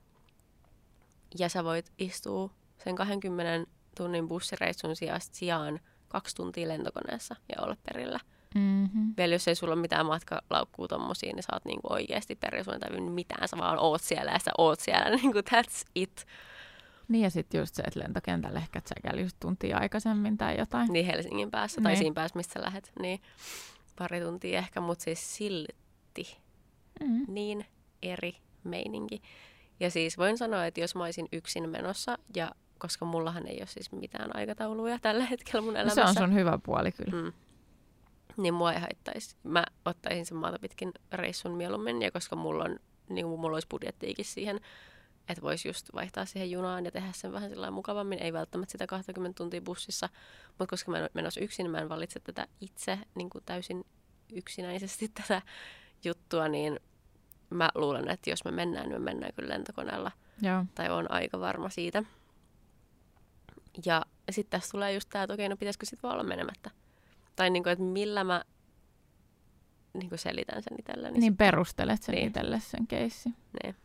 [1.39, 2.49] Ja sä voit istua
[2.83, 4.95] sen 20 tunnin bussireissun
[5.31, 8.19] sijaan kaksi tuntia lentokoneessa ja olla perillä.
[8.55, 9.13] Mm-hmm.
[9.17, 13.47] Vielä jos ei sulla ole mitään matkalaukkuu tommosia, niin sä oot niinku oikeasti perillä, mitään,
[13.47, 16.25] sä vaan oot siellä ja sä oot siellä, niinku that's it.
[17.07, 20.93] Niin ja sitten just se, että lentokentälle ehkä tsäkäli just tuntia aikaisemmin tai jotain.
[20.93, 21.83] Niin Helsingin päässä niin.
[21.83, 22.91] tai siinä päässä, mistä sä lähet.
[22.99, 23.21] Niin
[23.97, 26.37] pari tuntia ehkä, mutta siis silti
[26.99, 27.25] mm.
[27.27, 27.65] niin
[28.01, 29.21] eri meininki.
[29.79, 33.67] Ja siis voin sanoa, että jos mä olisin yksin menossa ja koska mullahan ei ole
[33.67, 36.01] siis mitään aikatauluja tällä hetkellä mun elämässä.
[36.01, 37.21] No se on sun hyvä puoli kyllä.
[37.21, 37.33] Mm.
[38.37, 39.35] Niin mua ei haittaisi.
[39.43, 44.25] Mä ottaisin sen maata pitkin reissun mieluummin, ja koska mulla on, niin mulla olisi budjettiikin
[44.25, 44.59] siihen
[45.29, 48.23] että voisi just vaihtaa siihen junaan ja tehdä sen vähän sillä mukavammin.
[48.23, 50.09] Ei välttämättä sitä 20 tuntia bussissa,
[50.47, 53.85] mutta koska mä en menossa yksin, mä en valitse tätä itse niin kuin täysin
[54.33, 55.41] yksinäisesti tätä
[56.03, 56.79] juttua, niin
[57.49, 60.11] mä luulen, että jos me mennään, niin me mennään kyllä lentokoneella.
[60.41, 60.65] Joo.
[60.75, 62.03] Tai on aika varma siitä.
[63.85, 66.71] Ja sitten tässä tulee just tämä, että okei, no pitäisikö sitten vaan olla menemättä.
[67.35, 68.43] Tai niin kuin, että millä mä
[69.93, 71.19] niin kuin selitän sen itselleni.
[71.19, 72.27] Niin perustelet sen niin.
[72.27, 73.29] itselle sen keissi.
[73.63, 73.75] Niin.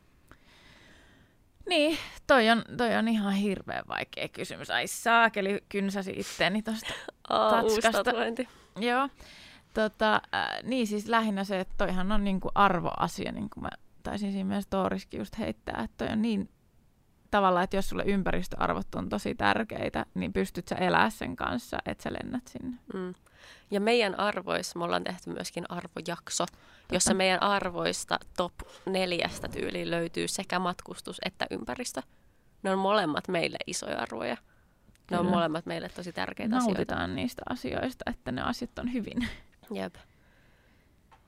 [1.68, 4.70] Niin, toi on, toi on ihan hirveän vaikea kysymys.
[4.70, 6.94] Ai saakeli, kynsäsi itteeni tuosta
[7.50, 8.10] tatskasta.
[8.76, 9.08] Joo.
[9.74, 13.70] Tota, äh, niin siis lähinnä se, että toihan on niinku arvoasia, niin kuin mä
[14.02, 16.50] taisin siinä myös Tooriskin just heittää, että toi on niin
[17.30, 22.02] tavallaan, että jos sulle ympäristöarvot on tosi tärkeitä, niin pystyt sä elää sen kanssa, että
[22.02, 22.76] sä lennät sinne.
[22.94, 23.14] Mm.
[23.70, 26.46] Ja meidän arvoissa me ollaan tehty myöskin arvojakso,
[26.92, 28.52] jossa meidän arvoista top
[28.86, 32.02] neljästä tyyliin löytyy sekä matkustus että ympäristö.
[32.62, 34.34] Ne on molemmat meille isoja arvoja.
[34.34, 34.40] Ne
[35.06, 35.20] Kyllä.
[35.20, 37.14] on molemmat meille tosi tärkeitä Nautitaan asioita.
[37.14, 39.28] niistä asioista, että ne asiat on hyvin.
[39.74, 39.94] Jep.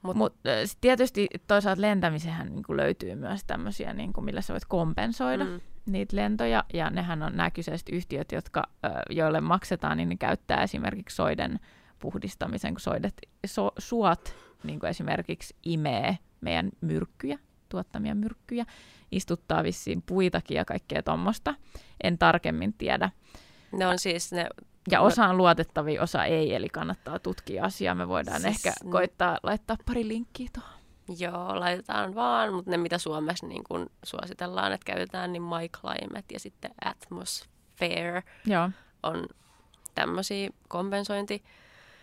[0.02, 0.34] Mutta Mut,
[0.80, 5.44] tietysti toisaalta lentämisehän niin löytyy myös tämmöisiä, niin millä sä voit kompensoida.
[5.44, 8.68] Mm niitä lentoja, ja nehän on nämä kyseiset yhtiöt, jotka,
[9.10, 11.60] joille maksetaan, niin ne käyttää esimerkiksi soiden
[12.00, 13.14] puhdistamisen, kun soidet,
[13.46, 14.34] so, suot
[14.64, 18.66] niin kuin esimerkiksi imee meidän myrkkyjä, tuottamia myrkkyjä,
[19.12, 21.54] istuttaa vissiin puitakin ja kaikkea tuommoista.
[22.02, 23.10] En tarkemmin tiedä.
[23.72, 24.46] Ne on siis ne...
[24.90, 27.94] Ja osa on luotettavia, osa ei, eli kannattaa tutkia asiaa.
[27.94, 30.80] Me voidaan siis ehkä koittaa laittaa pari linkkiä tuohon.
[31.18, 36.34] Joo, laitetaan vaan, mutta ne mitä Suomessa niin kun suositellaan, että käytetään, niin My Climate
[36.34, 38.70] ja sitten Atmosphere Joo.
[39.02, 39.26] on
[39.94, 40.50] tämmöisiä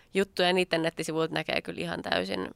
[0.08, 0.52] kompensointijuttuja.
[0.52, 2.50] Niiden nettisivuilta näkee kyllä ihan täysin.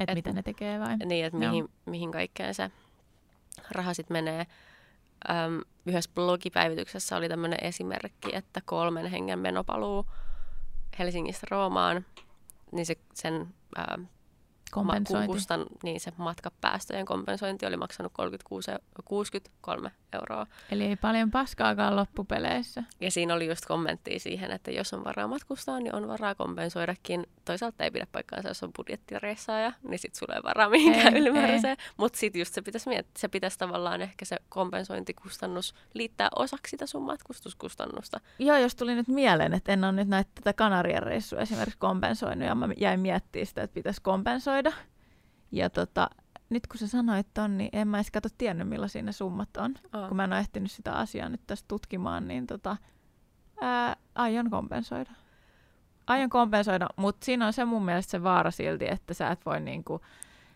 [0.00, 0.96] Että et, mitä ne tekee vai?
[0.96, 2.70] Niin, että mihin, mihin kaikkeen se
[3.70, 4.46] raha sitten menee.
[5.30, 10.06] äm, yhdessä blogipäivityksessä oli tämmöinen esimerkki, että kolmen hengen menopaluu
[10.98, 12.04] Helsingistä Roomaan,
[12.72, 13.98] niin se, sen ää,
[14.70, 15.26] Kompensointi.
[15.26, 18.70] kustan, niin se matkapäästöjen kompensointi oli maksanut 36,
[19.04, 20.46] 63 euroa.
[20.70, 22.82] Eli ei paljon paskaakaan loppupeleissä.
[23.00, 27.26] Ja siinä oli just kommentti siihen, että jos on varaa matkustaa, niin on varaa kompensoidakin.
[27.44, 31.76] Toisaalta ei pidä paikkaansa, jos on budjettireissaaja, niin sitten sulla ei varaa mihinkään Ei, ylimääräiseen.
[31.96, 36.86] Mutta sitten just se pitäisi miettiä, se pitäisi tavallaan ehkä se kompensointikustannus liittää osaksi sitä
[36.86, 38.20] sun matkustuskustannusta.
[38.38, 42.48] Joo, jos tuli nyt mieleen, että en ole nyt näitä tätä Kanarian reissua esimerkiksi kompensoinut,
[42.48, 44.72] ja mä jäin miettimään sitä, että pitäisi kompensoida.
[45.52, 46.10] Ja tota,
[46.50, 49.74] nyt kun sä sanoit ton, niin en mä edes kato tiennyt, millaisia ne summat on.
[49.92, 50.08] Aa.
[50.08, 52.76] Kun mä en ole ehtinyt sitä asiaa nyt tästä tutkimaan, niin tota,
[53.60, 55.10] ää, aion kompensoida.
[56.06, 59.60] Aion kompensoida, mutta siinä on se mun mielestä se vaara silti, että sä et voi
[59.60, 60.00] niinku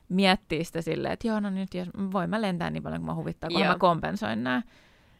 [0.08, 3.14] miettiä sitä silleen, että joo, no nyt jos voin mä lentää niin paljon kuin mä
[3.14, 4.62] huvittaa, kun mä kompensoin nää.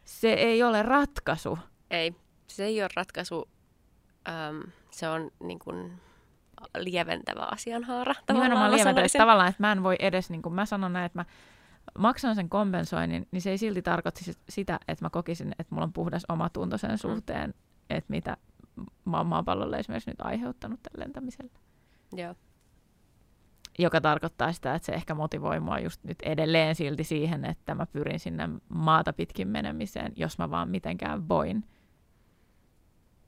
[0.03, 1.59] Se ei ole ratkaisu.
[1.91, 2.15] Ei,
[2.47, 3.49] se ei ole ratkaisu.
[4.27, 6.01] Öm, se on niin kuin
[6.77, 8.13] lieventävä asianhaara.
[8.13, 9.19] tavallaan Nimenomaan mä lieventä, että sanoisin.
[9.19, 11.25] tavallaan, että mä en voi edes, niin kuin mä sanon näin, että mä
[11.99, 15.85] maksan sen kompensoinnin, niin se ei silti tarkoita sit- sitä, että mä kokisin, että mulla
[15.85, 16.79] on puhdas omatunto Mm.
[16.79, 17.53] sen suhteen,
[17.89, 18.37] että mitä
[19.05, 21.51] mä oon maapallolle esimerkiksi nyt aiheuttanut tällä lentämisellä.
[22.15, 22.35] Joo.
[23.79, 27.85] Joka tarkoittaa sitä, että se ehkä motivoi mua just nyt edelleen silti siihen, että mä
[27.85, 31.63] pyrin sinne maata pitkin menemiseen, jos mä vaan mitenkään voin,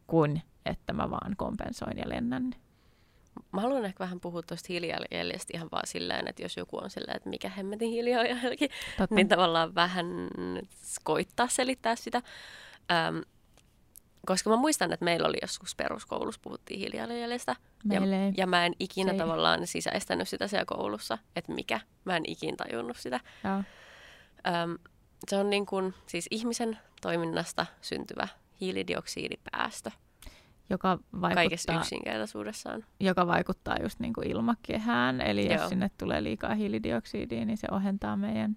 [0.08, 2.52] kuin että mä vaan kompensoin ja lennän.
[3.52, 7.18] Mä haluan ehkä vähän puhua tuosta hiilijalanjäljestä ihan vaan silleen, että jos joku on silleen,
[7.18, 9.16] että mikä hemmetin hiilijalanjälki, Totta.
[9.16, 10.06] niin tavallaan vähän
[11.04, 12.22] koittaa selittää sitä.
[13.08, 13.22] Öm,
[14.26, 17.56] koska mä muistan, että meillä oli joskus peruskoulussa, puhuttiin hiilijalanjäljestä.
[17.84, 18.34] Meille ei.
[18.38, 21.80] Ja mä en ikinä Se ei- tavallaan sisäistänyt sitä siellä koulussa, että mikä.
[22.06, 23.20] Mä en ikin tajunnut sitä.
[23.44, 23.56] Joo.
[24.64, 24.78] Öm,
[25.30, 28.28] se on niin kuin, siis ihmisen toiminnasta syntyvä
[28.62, 29.92] hiilidioksidipäästö
[30.70, 31.36] joka kaikessa
[31.72, 32.86] vaikuttaa, yksinkertaisuudessaan.
[33.00, 35.22] joka vaikuttaa just niin kuin ilmakehään.
[35.22, 35.62] Eli Joo.
[35.62, 38.56] jos sinne tulee liikaa hiilidioksidia, niin se ohentaa meidän...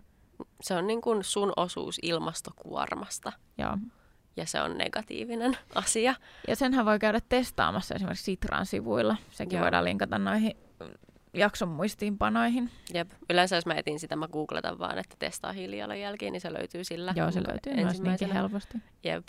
[0.60, 3.78] Se on niin kuin sun osuus ilmastokuormasta Joo.
[4.36, 6.14] ja se on negatiivinen asia.
[6.48, 9.16] Ja senhän voi käydä testaamassa esimerkiksi Sitran sivuilla.
[9.30, 9.62] Sekin Joo.
[9.62, 10.52] voidaan linkata noihin
[11.34, 12.70] jakson muistiinpanoihin.
[12.94, 13.10] Jep.
[13.30, 17.12] Yleensä jos mä etin sitä, mä googletan vaan, että testaa hiilijalanjälkiä, niin se löytyy sillä.
[17.16, 18.78] Joo, se löytyy myös niinkin helposti.
[19.04, 19.28] Jep.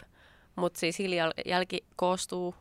[0.55, 2.55] Mutta siis hiilijalanjälki koostuu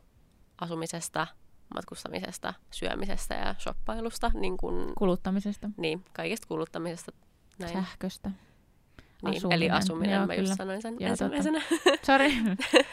[0.60, 1.26] asumisesta,
[1.74, 7.12] matkustamisesta, syömisestä ja shoppailusta, niin, kun, Kuluttamisesta, niin kaikesta kuluttamisesta.
[7.58, 7.72] Näin.
[7.72, 8.30] sähköstä.
[9.22, 9.56] Niin, asuminen.
[9.56, 10.48] Eli asuminen, Joo, mä kyllä.
[10.48, 11.62] just sanoin sen Joo, ensimmäisenä.
[12.06, 12.32] Sori.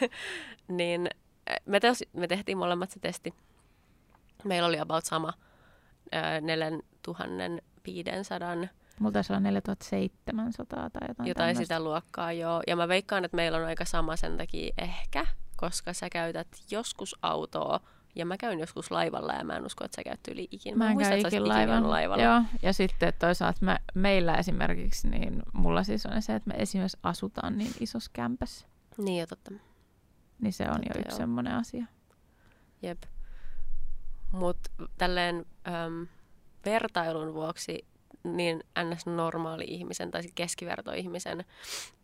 [0.68, 1.08] niin
[1.50, 3.34] äh, me, teos, me tehtiin molemmat se testi.
[4.44, 5.32] Meillä oli about sama
[6.14, 8.56] äh, 4500,
[9.00, 11.62] Mulla taisi olla 4700 tai jotain jotain tämmöistä.
[11.62, 12.62] sitä luokkaa joo.
[12.66, 15.26] Ja mä veikkaan, että meillä on aika sama sen takia ehkä,
[15.56, 17.80] koska sä käytät joskus autoa
[18.14, 20.76] ja mä käyn joskus laivalla ja mä en usko, että sä käyt yli ikinä.
[20.76, 22.22] Mä en muistan, että ikinä ikinä laivalla.
[22.22, 26.98] Joo, ja sitten toisaalta me, meillä esimerkiksi, niin mulla siis on se, että me esimerkiksi
[27.02, 28.66] asutaan niin isossa kämpässä.
[28.98, 29.50] Niin jo totta.
[30.40, 31.18] Niin se on Totta, jo yksi joo.
[31.18, 31.86] semmoinen asia.
[32.82, 33.02] Jep.
[34.32, 36.06] Mutta tälleen äm,
[36.64, 37.86] vertailun vuoksi
[38.24, 39.06] niin ns.
[39.06, 41.44] normaali ihmisen tai sit keskivertoihmisen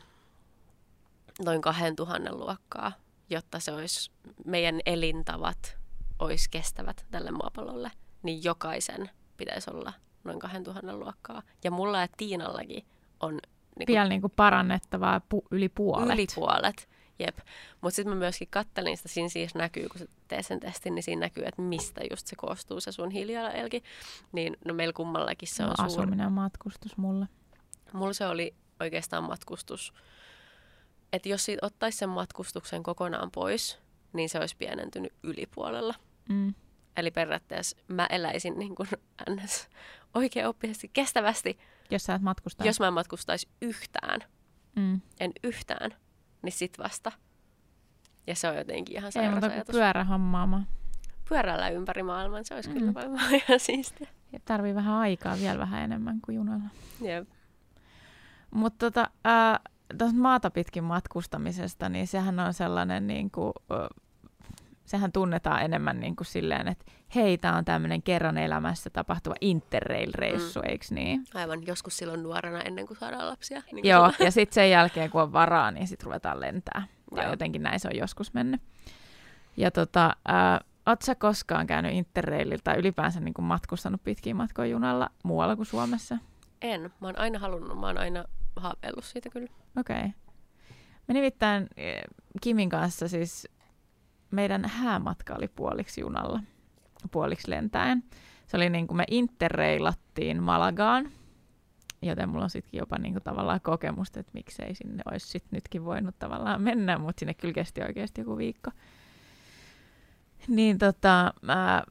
[1.45, 2.91] noin 2000 luokkaa,
[3.29, 4.11] jotta se olisi,
[4.45, 5.77] meidän elintavat
[6.19, 7.91] olisi kestävät tälle maapallolle,
[8.25, 11.41] niin jokaisen pitäisi olla noin 2000 luokkaa.
[11.63, 12.85] Ja mulla ja Tiinallakin
[13.19, 13.39] on
[13.79, 16.13] niin Vielä niin kuin parannettavaa pu- yli puolet.
[16.13, 16.89] Yli puolet.
[17.19, 17.37] Jep.
[17.81, 21.03] Mutta sitten mä myöskin kattelin sitä, siinä siis näkyy, kun sä teet sen testin, niin
[21.03, 23.83] siinä näkyy, että mistä just se koostuu se sun hiilijalanjälki.
[24.31, 25.91] Niin no meillä kummallakin se on no, suuri.
[25.91, 27.27] asuminen ja matkustus mulle.
[27.93, 29.93] Mulla se oli oikeastaan matkustus.
[31.13, 33.79] Että jos siitä ottaisi sen matkustuksen kokonaan pois,
[34.13, 35.93] niin se olisi pienentynyt yli puolella.
[36.29, 36.53] Mm.
[36.97, 38.89] Eli periaatteessa mä eläisin niin kuin
[39.29, 39.69] ns.
[40.13, 41.59] oikeaoppisesti, kestävästi,
[41.91, 42.65] Jos sä et matkusta.
[42.65, 44.19] jos mä en matkustaisi yhtään.
[44.75, 45.01] Mm.
[45.19, 45.91] En yhtään,
[46.41, 47.11] niin sit vasta.
[48.27, 50.65] Ja se on jotenkin ihan Ei sairas muuta kuin
[51.29, 52.75] pyörällä ympäri maailman, se olisi mm.
[52.79, 54.07] kyllä varmaan ihan siistiä.
[54.33, 56.69] Ja tarvii vähän aikaa, vielä vähän enemmän kuin junalla.
[57.01, 57.29] Jep.
[58.51, 59.59] Mutta tota, ää,
[59.97, 63.53] tuosta maata pitkin matkustamisesta, niin sehän on sellainen, niin kuin,
[64.85, 70.59] sehän tunnetaan enemmän niin kuin silleen, että hei, tämä on tämmöinen kerran elämässä tapahtuva interrail-reissu,
[70.59, 70.69] mm.
[70.69, 71.23] eikö niin?
[71.33, 73.61] Aivan, joskus silloin nuorena ennen kuin saadaan lapsia.
[73.71, 76.87] Niin Joo, ja sitten sen jälkeen kun on varaa, niin sitten ruvetaan lentää.
[77.15, 77.31] Tai Joo.
[77.31, 78.61] jotenkin näin se on joskus mennyt.
[79.57, 84.67] Ja tota, äh, Oletko sä koskaan käynyt Interraililla tai ylipäänsä niin kuin matkustanut pitkiä matkoja
[84.67, 86.17] junalla muualla kuin Suomessa?
[86.61, 86.81] En.
[86.81, 89.47] Mä oon aina halunnut, mä oon aina haaveillut siitä kyllä.
[89.77, 89.97] Okei.
[89.97, 90.09] Okay.
[91.07, 92.03] Me nimittäin eh,
[92.41, 93.47] Kimin kanssa siis
[94.35, 96.39] meidän häämatka oli puoliksi junalla,
[97.11, 98.03] puoliksi lentäen.
[98.47, 101.11] Se oli niin kuin me interreilattiin Malagaan,
[102.01, 105.85] joten mulla on sitten jopa niin kuin tavallaan kokemusta, että miksei sinne olisi sit nytkin
[105.85, 108.71] voinut tavallaan mennä, mutta sinne kyllä kesti oikeasti joku viikko.
[110.47, 111.83] Niin tota, mä,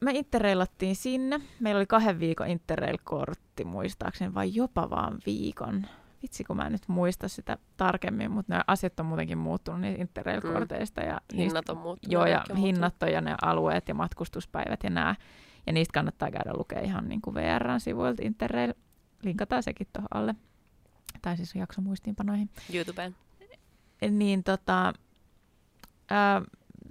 [0.00, 1.40] me interreilattiin sinne.
[1.60, 5.86] Meillä oli kahden viikon interrail-kortti muistaakseni, vai jopa vaan viikon.
[6.22, 10.02] Vitsi, kun mä en nyt muista sitä tarkemmin, mutta ne asiat on muutenkin muuttunut niistä
[10.02, 11.00] interrail-korteista.
[11.00, 11.36] Ja mm.
[11.36, 12.12] hinnat on muuttunut.
[12.12, 15.14] Joo, ja hinnat on ja ne alueet ja matkustuspäivät ja nämä.
[15.66, 18.74] Ja niistä kannattaa käydä lukea ihan niin kuin VRn-sivuilta Interrail.
[19.22, 20.34] Linkataan sekin tuohon alle.
[21.22, 22.50] Tai siis jakso muistiinpanoihin.
[22.74, 23.16] YouTubeen.
[24.10, 24.92] Niin tota,
[26.10, 26.42] ää,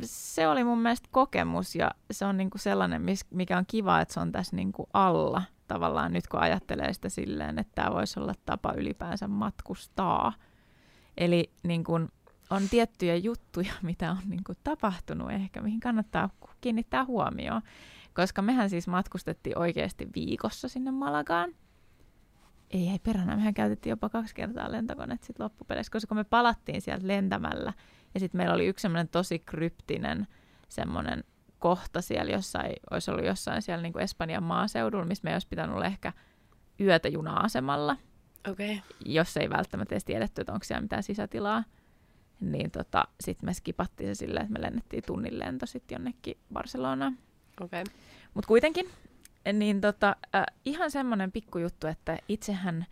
[0.02, 4.20] se oli mun mielestä kokemus ja se on niinku sellainen, mikä on kiva, että se
[4.20, 8.74] on tässä niinku alla tavallaan nyt kun ajattelee sitä silleen, että tämä voisi olla tapa
[8.78, 10.34] ylipäänsä matkustaa.
[11.18, 12.10] Eli niin kun
[12.50, 16.30] on tiettyjä juttuja, mitä on niin kun tapahtunut ehkä, mihin kannattaa
[16.62, 17.62] kiinnittää huomioon.
[18.14, 21.50] Koska mehän siis matkustettiin oikeasti viikossa sinne Malagaan.
[22.72, 27.08] Ei, ei peränä, mehän käytettiin jopa kaksi kertaa lentokoneet sitten loppupeleissä, koska me palattiin sieltä
[27.08, 27.74] lentämällä–
[28.14, 30.28] ja sitten meillä oli yksi semmoinen tosi kryptinen
[30.70, 31.24] semmoinen
[31.60, 35.76] kohta siellä jossain, olisi ollut jossain siellä niin kuin Espanjan maaseudulla, missä me olisi pitänyt
[35.76, 36.14] olla ehkä
[36.80, 37.98] yötä juna-asemalla.
[38.52, 38.78] Okay.
[39.06, 41.64] Jos ei välttämättä edes tiedetty, että onko siellä mitään sisätilaa.
[42.40, 47.18] Niin tota, sitten me skipattiin se silleen, että me lennettiin tunnin lento sitten jonnekin Barcelonaan.
[47.62, 47.84] Okay.
[48.34, 48.90] Mutta kuitenkin,
[49.54, 52.86] niin tota, äh, ihan semmoinen pikkujuttu, että itsehän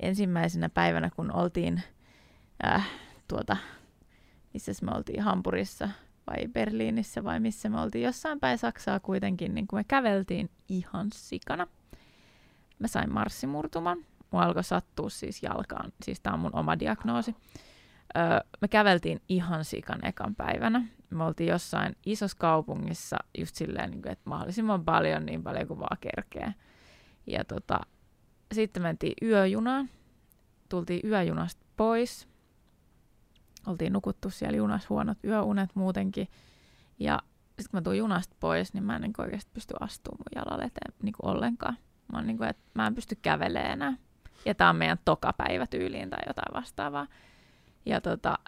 [0.00, 1.82] ensimmäisenä päivänä, kun oltiin
[2.66, 2.88] äh,
[3.28, 3.56] tuota,
[4.52, 5.88] missä me oltiin Hampurissa
[6.26, 11.08] vai Berliinissä vai missä me oltiin jossain päin Saksaa kuitenkin, niin kun me käveltiin ihan
[11.14, 11.66] sikana.
[12.78, 13.98] Mä sain marssimurtuman.
[14.30, 17.36] Mua alkoi sattua siis jalkaan, siis tää on mun oma diagnoosi.
[18.16, 18.24] Öö,
[18.60, 20.86] me käveltiin ihan sikan ekan päivänä.
[21.10, 25.80] Me oltiin jossain isossa kaupungissa just silleen, niin kuin, että mahdollisimman paljon, niin paljon kuin
[25.80, 26.54] vaan kerkee.
[27.26, 27.80] Ja tota,
[28.52, 29.90] sitten mentiin yöjunaan.
[30.68, 32.28] Tultiin yöjunasta pois
[33.66, 36.28] oltiin nukuttu siellä junassa huonot yöunet muutenkin.
[36.98, 40.42] Ja sitten kun mä tuun junasta pois, niin mä en niin oikeasti pysty astumaan mun
[40.44, 41.76] jalalle eteen niin kuin ollenkaan.
[42.12, 43.96] Mä, niin kuin, että mä en pysty kävelemään enää.
[44.44, 47.06] Ja tää on meidän tokapäivä tyyliin tai jotain vastaavaa.
[47.86, 48.38] Ja tota,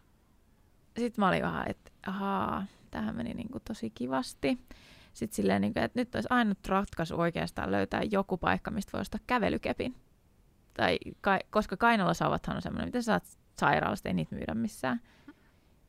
[0.98, 4.58] sitten mä olin vähän, että ahaa, tähän meni niin kuin tosi kivasti.
[5.12, 9.00] Sitten silleen, niin kuin, että nyt olisi ainut ratkaisu oikeastaan löytää joku paikka, mistä voi
[9.00, 9.94] ostaa kävelykepin.
[10.74, 13.24] Tai, ka, koska kainalosauvathan on semmoinen, mitä saat
[13.60, 15.00] sairaalasta, ei niitä myydä missään.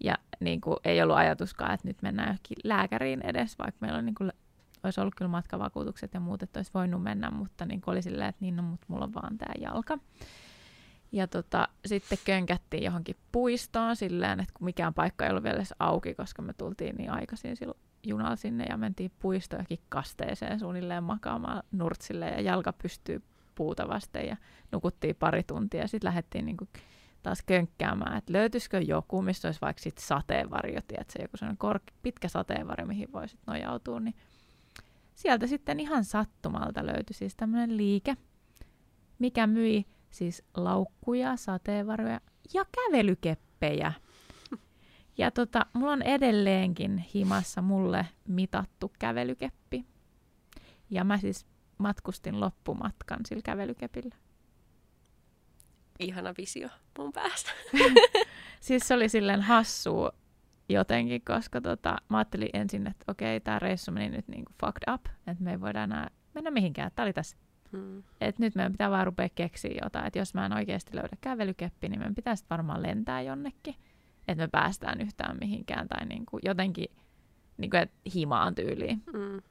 [0.04, 4.06] Ja niin kuin, ei ollut ajatuskaan, että nyt mennään johonkin lääkäriin edes, vaikka meillä on,
[4.06, 4.32] niin kuin,
[4.84, 8.30] olisi ollut kyllä matkavakuutukset ja muut, että olisi voinut mennä, mutta niin kuin oli silleen,
[8.30, 10.00] että niin, no, mutta mulla on vaan tämä jalka.
[11.12, 16.16] Ja tota, sitten könkättiin johonkin puistoon silleen, että mikään paikka ei ollut vielä edes auki,
[16.16, 22.30] koska me tultiin niin aikaisin silloin junalla sinne ja mentiin puistojakin kasteeseen suunnilleen makaamaan nurtsille
[22.30, 23.24] ja jalka pystyy
[23.56, 24.38] puuta vasten ja
[24.72, 25.88] nukuttiin pari tuntia.
[25.88, 26.70] Sitten lähdettiin niin kuin
[27.24, 32.28] taas könkkäämään, että löytyisikö joku, missä olisi vaikka sit sateenvarjo, tiedätkö, joku sellainen kork- pitkä
[32.28, 34.16] sateenvarjo, mihin voisit nojautua, niin
[35.16, 38.18] sieltä sitten ihan sattumalta löytyi siis tämmöinen liike,
[39.20, 42.22] mikä myi siis laukkuja, sateenvarjoja
[42.54, 43.94] ja kävelykeppejä.
[45.20, 49.86] Ja tota, mulla on edelleenkin himassa mulle mitattu kävelykeppi.
[50.90, 51.46] Ja mä siis
[51.78, 54.16] matkustin loppumatkan sillä kävelykepillä
[56.00, 57.52] ihana visio mun päästä.
[58.60, 60.10] siis se oli silleen hassu
[60.70, 65.06] jotenkin, koska tota, mä ajattelin ensin, että okei, tämä reissu meni nyt niinku fucked up,
[65.06, 66.92] että me ei voida enää mennä mihinkään.
[66.96, 67.38] Tämä oli tässä.
[67.72, 68.04] Hmm.
[68.22, 71.90] Et nyt meidän pitää vaan rupea keksiä jotain, että jos mä en oikeasti löydä kävelykeppi,
[71.90, 73.76] niin meidän pitäisi varmaan lentää jonnekin,
[74.28, 76.88] että me päästään yhtään mihinkään tai niinku jotenkin
[77.58, 79.04] niinku, et himaan tyyliin.
[79.12, 79.42] Hmm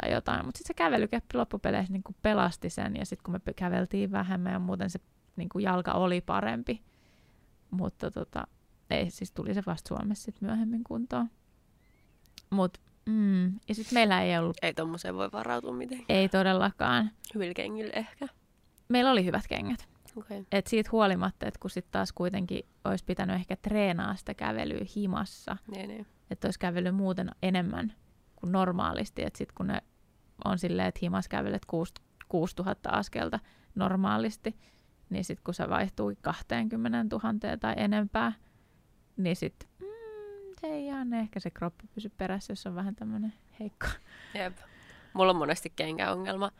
[0.00, 0.44] tai jotain.
[0.44, 4.58] Mutta sitten se kävelykeppi loppupeleissä niin pelasti sen, ja sitten kun me käveltiin vähemmän ja
[4.58, 4.98] muuten se
[5.36, 6.82] niin kuin jalka oli parempi.
[7.70, 8.46] Mutta tota,
[8.90, 11.30] ei, siis tuli se vasta Suomessa sit myöhemmin kuntoon.
[12.50, 14.56] Mut, mm, ja sitten meillä ei ollut...
[14.62, 16.18] Ei tommoseen voi varautua mitenkään.
[16.18, 17.10] Ei todellakaan.
[17.34, 18.28] Hyvillä kengillä ehkä.
[18.88, 19.88] Meillä oli hyvät kengät.
[20.16, 20.44] Okay.
[20.52, 25.56] Et siitä huolimatta, että kun sitten taas kuitenkin olisi pitänyt ehkä treenaa sitä kävelyä himassa,
[25.70, 26.06] niin, niin.
[26.30, 27.92] että olisi kävellyt muuten enemmän
[28.36, 29.22] kuin normaalisti.
[29.22, 29.82] Että sitten kun ne
[30.44, 31.62] on silleen, että himas kävelet
[32.28, 33.40] 6000 askelta
[33.74, 34.56] normaalisti,
[35.10, 38.32] niin sitten kun se vaihtuu 20 000 tai enempää,
[39.16, 39.86] niin sitten mm,
[40.60, 43.86] se ei ihan ehkä se kroppa pysy perässä, jos on vähän tämmöinen heikko.
[44.34, 44.56] Jep.
[45.12, 46.50] Mulla on monesti kenkäongelma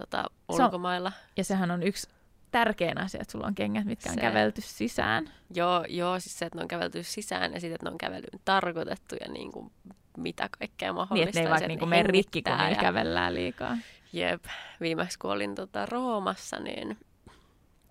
[0.00, 1.10] tota, ulkomailla.
[1.10, 2.08] Se on, ja sehän on yksi
[2.50, 5.30] tärkein asia, että sulla on kengät, mitkä on se, kävelty sisään.
[5.54, 8.28] Joo, joo, siis se, että ne on kävelty sisään ja sitten, että ne on kävelty
[8.44, 9.72] tarkoitettu ja niin kuin
[10.16, 11.14] mitä kaikkea mahdollista.
[11.14, 12.76] Niin, että ne ei vaikka niin mene rikki, kun ja...
[12.80, 13.76] kävellään liikaa.
[14.12, 14.44] Jep,
[14.80, 16.98] viimeksi kun olin tota Roomassa, niin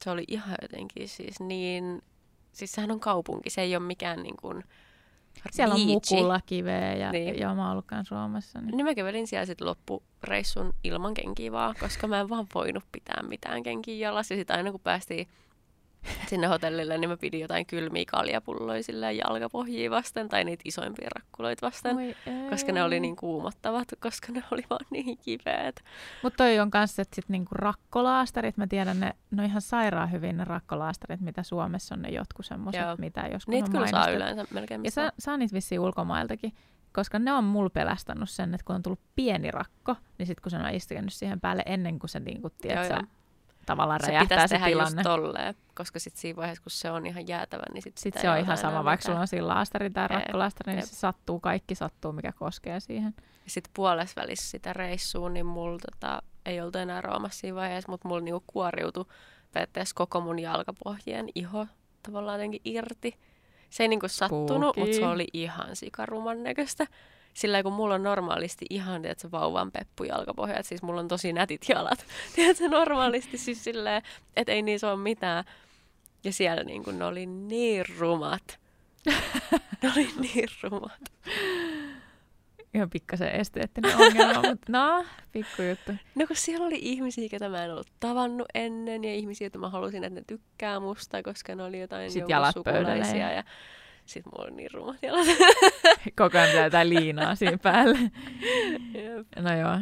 [0.03, 2.01] se oli ihan jotenkin siis niin,
[2.51, 4.63] siis sehän on kaupunki, se ei ole mikään niin kuin
[5.51, 7.39] siellä on mukulla kiveä ja niin.
[7.39, 8.61] joo, mä ollut Suomessa.
[8.61, 8.77] Niin.
[8.77, 13.23] niin mä kävelin siellä sitten loppureissun ilman kenkiä vaan, koska mä en vaan voinut pitää
[13.27, 14.33] mitään kenkiä jalassa.
[14.33, 15.27] Ja sitten aina kun päästiin
[16.29, 21.65] sinne hotellille, niin mä pidin jotain kylmiä kaljapulloja silleen jalkapohjia vasten tai niitä isoimpia rakkuloita
[21.65, 22.15] vasten, Oi,
[22.49, 25.83] koska ne oli niin kuumottavat, koska ne oli vaan niin kiveet.
[26.23, 30.37] Mutta toi on kanssa, että sit niinku rakkolaastarit, mä tiedän ne, no ihan sairaan hyvin
[30.37, 34.45] ne rakkolaastarit, mitä Suomessa on ne jotkut semmoiset, mitä joskus Niitä on kyllä saa yleensä
[34.51, 36.53] melkein Ja saa, saa niitä vissiin ulkomailtakin,
[36.93, 40.51] koska ne on mulla pelästänyt sen, että kun on tullut pieni rakko, niin sitten kun
[40.51, 43.07] se on istunut siihen päälle ennen kuin se niinku, tiedät, joo, joo
[43.65, 45.01] tavallaan se räjähtää se, tilanne.
[45.01, 48.29] Just tolleen, koska sitten siinä vaiheessa, kun se on ihan jäätävä, niin sitten sit se
[48.29, 52.11] on ihan sama, vaikka sulla on siinä laastari tai rakkolaastari, niin se sattuu, kaikki sattuu,
[52.11, 53.13] mikä koskee siihen.
[53.47, 58.07] Sitten puolessa välissä sitä reissua, niin mulla tota, ei oltu enää Roomassa siinä vaiheessa, mutta
[58.07, 59.05] mulla niinku kuoriutui
[59.53, 61.67] periaatteessa koko mun jalkapohjien iho
[62.03, 63.19] tavallaan jotenkin irti.
[63.69, 66.87] Se ei niinku sattunut, mutta se oli ihan sikaruman näköistä
[67.35, 71.33] sillä kun mulla on normaalisti ihan, että se vauvan peppu jalkapohjat, siis mulla on tosi
[71.33, 72.05] nätit jalat.
[72.35, 74.01] Tiedätkö, normaalisti siis silleen,
[74.35, 75.43] että ei niissä ole mitään.
[76.23, 78.59] Ja siellä niin kun ne oli niin rumat.
[79.81, 81.11] ne oli niin rumat.
[82.73, 85.91] Ihan pikkasen esteettinen ongelma, mutta no, pikkujuttu.
[86.15, 89.69] No kun siellä oli ihmisiä, joita mä en ollut tavannut ennen, ja ihmisiä, joita mä
[89.69, 93.31] halusin, että ne tykkää musta, koska ne oli jotain Sitten jalat sukulaisia.
[93.31, 93.43] Ja
[94.05, 95.27] sitten mulla on niin rumat jalat.
[96.19, 97.99] Koko ajan jotain liinaa siinä päälle.
[99.39, 99.79] no joo.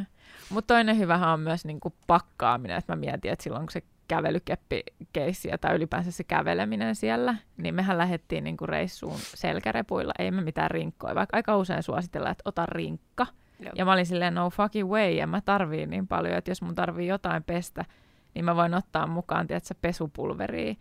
[0.50, 2.78] Mutta toinen hyvähän on myös niinku pakkaaminen.
[2.78, 7.98] että mä mietin, että silloin kun se kävelykeppi-keissi tai ylipäänsä se käveleminen siellä, niin mehän
[7.98, 13.28] lähdettiin niinku reissuun selkärepuilla, ei me mitään rinkkoja, vaikka aika usein suositellaan, että ota rinkka.
[13.60, 13.72] Joo.
[13.76, 16.76] Ja mä olin silleen, no fucking way, ja mä tarviin niin paljon, että jos mun
[16.76, 17.86] tarvii jotain pestä,
[18.34, 20.76] niin mä voin ottaa mukaan, tiedätkö, pesupulveria,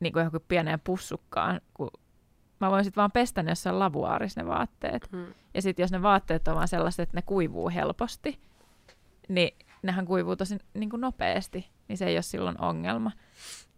[0.00, 1.90] niin kuin johonkin pieneen pussukkaan, kun
[2.64, 5.12] mä voin sitten vaan pestä ne jossain lavuaarissa ne vaatteet.
[5.12, 5.26] Hmm.
[5.54, 8.38] Ja sitten jos ne vaatteet on vaan sellaiset, että ne kuivuu helposti,
[9.28, 13.10] niin nehän kuivuu tosi niin kuin nopeasti, niin se ei ole silloin ongelma.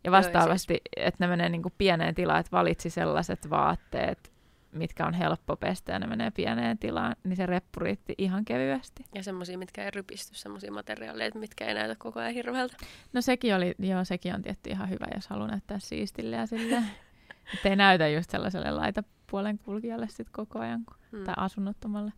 [0.05, 1.07] Ja vastaavasti, Joo, siis...
[1.07, 4.33] että ne menee niin kuin pieneen tilaan, että valitsi sellaiset vaatteet,
[4.73, 9.05] mitkä on helppo pestä ja ne menee pieneen tilaan, niin se reppu riitti ihan kevyesti.
[9.15, 12.77] Ja semmoisia, mitkä ei rypisty, semmoisia materiaaleja, mitkä ei näytä koko ajan hirveältä.
[13.13, 16.87] No sekin oli, joo, sekin on tietty ihan hyvä, jos haluaa näyttää siistille ja silleen.
[17.55, 21.25] Että ei näytä just sellaiselle laitapuolen kulkijalle sit koko ajan, kun, hmm.
[21.25, 22.13] tai asunnottomalle,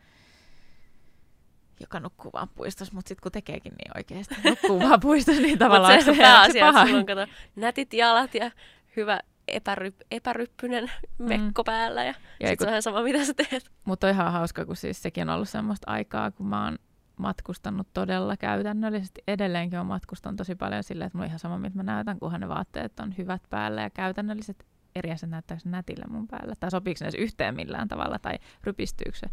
[1.80, 6.04] joka nukkuu vaan puistossa, mutta sitten kun tekeekin niin oikeasti, nukkuu vaan puistossa, niin tavallaan
[6.04, 8.50] se, on pääasia, että sulla on kato, nätit jalat ja
[8.96, 11.28] hyvä epäry, epäryppynen mm.
[11.28, 13.70] mekko päällä ja, ja sitten se on ihan sama, mitä sä teet.
[13.84, 16.78] Mutta on ihan hauska, kun siis sekin on ollut semmoista aikaa, kun mä oon
[17.16, 19.22] matkustanut todella käytännöllisesti.
[19.28, 22.40] Edelleenkin on matkustanut tosi paljon silleen, että mulla on ihan sama, mitä mä näytän, kunhan
[22.40, 24.66] ne vaatteet on hyvät päällä ja käytännölliset
[24.98, 29.18] eri asia näyttääkö se nätille mun päällä, tai sopiiko edes yhteen millään tavalla, tai rypistyykö
[29.18, 29.26] se,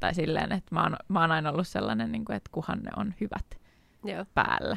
[0.00, 2.90] tai silleen, että mä oon, mä oon aina ollut sellainen, niin kuin, että kuhan ne
[2.96, 3.60] on hyvät
[4.04, 4.24] Joo.
[4.34, 4.76] päällä.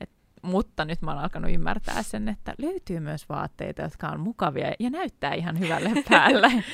[0.00, 0.10] Et,
[0.42, 4.90] mutta nyt mä oon alkanut ymmärtää sen, että löytyy myös vaatteita, jotka on mukavia ja
[4.90, 6.64] näyttää ihan hyvälle päälle.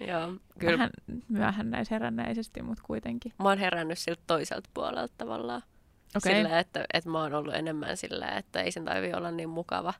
[0.00, 0.78] Joo, kyllä.
[0.78, 0.90] Vähän
[1.28, 3.32] myöhän näissä herännäisesti, mutta kuitenkin.
[3.38, 5.62] Mä oon herännyt siltä toiselta puolelta tavallaan.
[6.16, 6.34] Okay.
[6.34, 9.94] Sillä, että, että mä oon ollut enemmän sillä, että ei sen tarvitse olla niin mukava,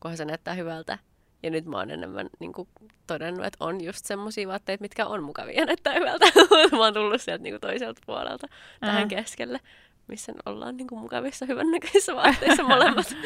[0.00, 0.98] kunhan se näyttää hyvältä.
[1.44, 2.68] Ja nyt mä oon enemmän niin kuin,
[3.06, 6.26] todennut, että on just semmoisia vaatteita, mitkä on mukavia näyttää hyvältä.
[6.72, 8.46] mä oon tullut sieltä niin kuin, toiselta puolelta
[8.80, 9.06] tähän Ää.
[9.06, 9.60] keskelle,
[10.06, 13.16] missä ollaan niin kuin, mukavissa, hyvännäköisissä vaatteissa molemmat.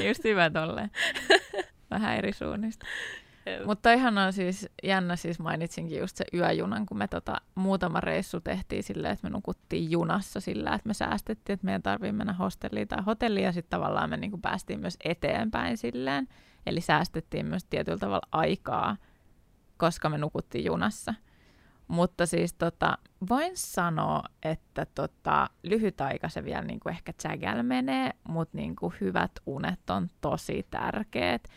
[0.00, 0.90] just hyvä tolleen.
[1.90, 2.86] Vähän eri suunnista.
[3.66, 8.40] Mutta ihan on siis jännä, siis mainitsinkin just se yöjunan, kun me tota, muutama reissu
[8.40, 12.88] tehtiin silleen, että me nukuttiin junassa sillä, että me säästettiin, että meidän tarvii mennä hostelliin
[12.88, 16.28] tai hotelliin, ja sitten tavallaan me niinku päästiin myös eteenpäin silleen.
[16.66, 18.96] Eli säästettiin myös tietyllä tavalla aikaa,
[19.76, 21.14] koska me nukuttiin junassa.
[21.88, 28.12] Mutta siis tota, voin sanoa, että tota, lyhyt aika se vielä niinku ehkä tsägäl menee,
[28.28, 31.48] mutta niinku hyvät unet on tosi tärkeät.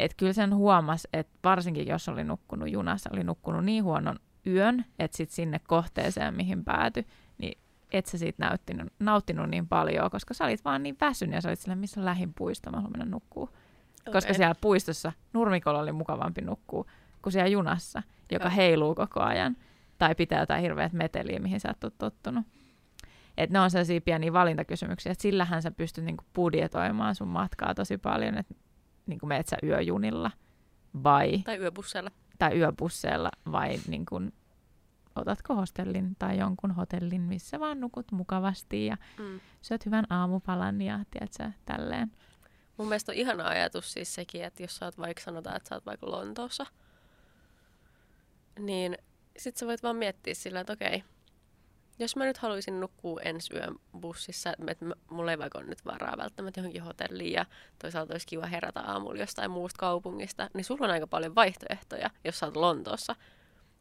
[0.00, 4.84] Että kyllä sen huomasi, että varsinkin jos oli nukkunut junassa, oli nukkunut niin huonon yön,
[4.98, 7.06] että sitten sinne kohteeseen, mihin päätyi,
[7.38, 7.58] niin
[7.92, 11.48] et sä siitä nauttinut, nauttinut niin paljon, koska sä olit vaan niin väsynyt ja sä
[11.48, 13.42] olit sillä, missä on lähin puisto, mä haluan mennä nukkuu.
[13.42, 14.12] Okay.
[14.12, 16.86] Koska siellä puistossa nurmikolla oli mukavampi nukkuu
[17.22, 18.56] kuin siellä junassa, joka Joo.
[18.56, 19.56] heiluu koko ajan.
[19.98, 22.46] Tai pitää jotain hirveät meteliä, mihin sä et ole tottunut.
[23.36, 27.98] Et ne on sellaisia pieniä valintakysymyksiä, että sillähän sä pystyt niinku budjetoimaan sun matkaa tosi
[27.98, 28.54] paljon, että
[29.06, 30.30] niinku meet sä yöjunilla
[31.04, 31.38] vai...
[31.38, 32.10] Tai yöbusseilla.
[32.38, 34.20] Tai yöbusseilla vai niinku,
[35.16, 39.40] otatko hostellin tai jonkun hotellin, missä vaan nukut mukavasti ja mm.
[39.62, 42.12] syöt hyvän aamupalan ja tiedätkö, tälleen.
[42.76, 45.74] Mun mielestä on ihana ajatus siis sekin, että jos sä oot vaikka sanotaan, että sä
[45.74, 46.66] oot vaikka Lontoossa,
[48.58, 48.98] niin
[49.38, 51.04] sit sä voit vaan miettiä sillä, että okei,
[52.00, 56.16] jos mä nyt haluaisin nukkua ensi yön bussissa, että mulla ei vaikka ole nyt varaa
[56.18, 57.46] välttämättä johonkin hotelliin ja
[57.78, 62.38] toisaalta olisi kiva herätä aamulla jostain muusta kaupungista, niin sulla on aika paljon vaihtoehtoja, jos
[62.38, 63.16] sä oot Lontoossa.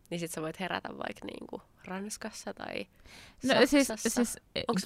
[0.10, 2.88] Niin sit sä voit herätä vaikka niinku Ranskassa tai
[3.44, 4.38] no, siis, siis,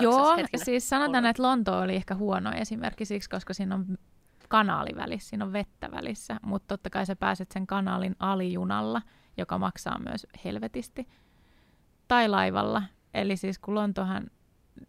[0.02, 3.98] joo, siis sanotaan, että Lonto oli ehkä huono esimerkki siksi, koska siinä on
[4.50, 9.02] kanaali välissä, siinä on vettä välissä, mutta totta kai sä pääset sen kanaalin alijunalla,
[9.38, 11.08] joka maksaa myös helvetisti,
[12.08, 12.84] tai laivalla.
[13.14, 14.28] Eli siis kun Lontohan,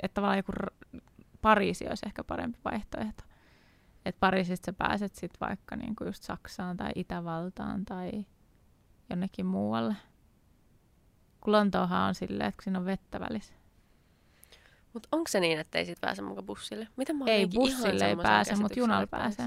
[0.03, 0.53] että tavallaan joku
[1.43, 3.25] Pariisi olisi ehkä parempi vaihtoehto.
[4.05, 8.27] Että Pariisista sä pääset sitten vaikka niinku just Saksaan tai Itävaltaan tai
[9.11, 9.97] jonnekin muualle.
[11.41, 13.55] Kun Lontoohan on silleen, että siinä on vettä välissä.
[14.93, 16.89] Mutta onko se niin, että ei sit pääse mukaan bussille?
[16.97, 19.47] Mitä mä ei, bussille ei pääse, mutta junalla pääsee.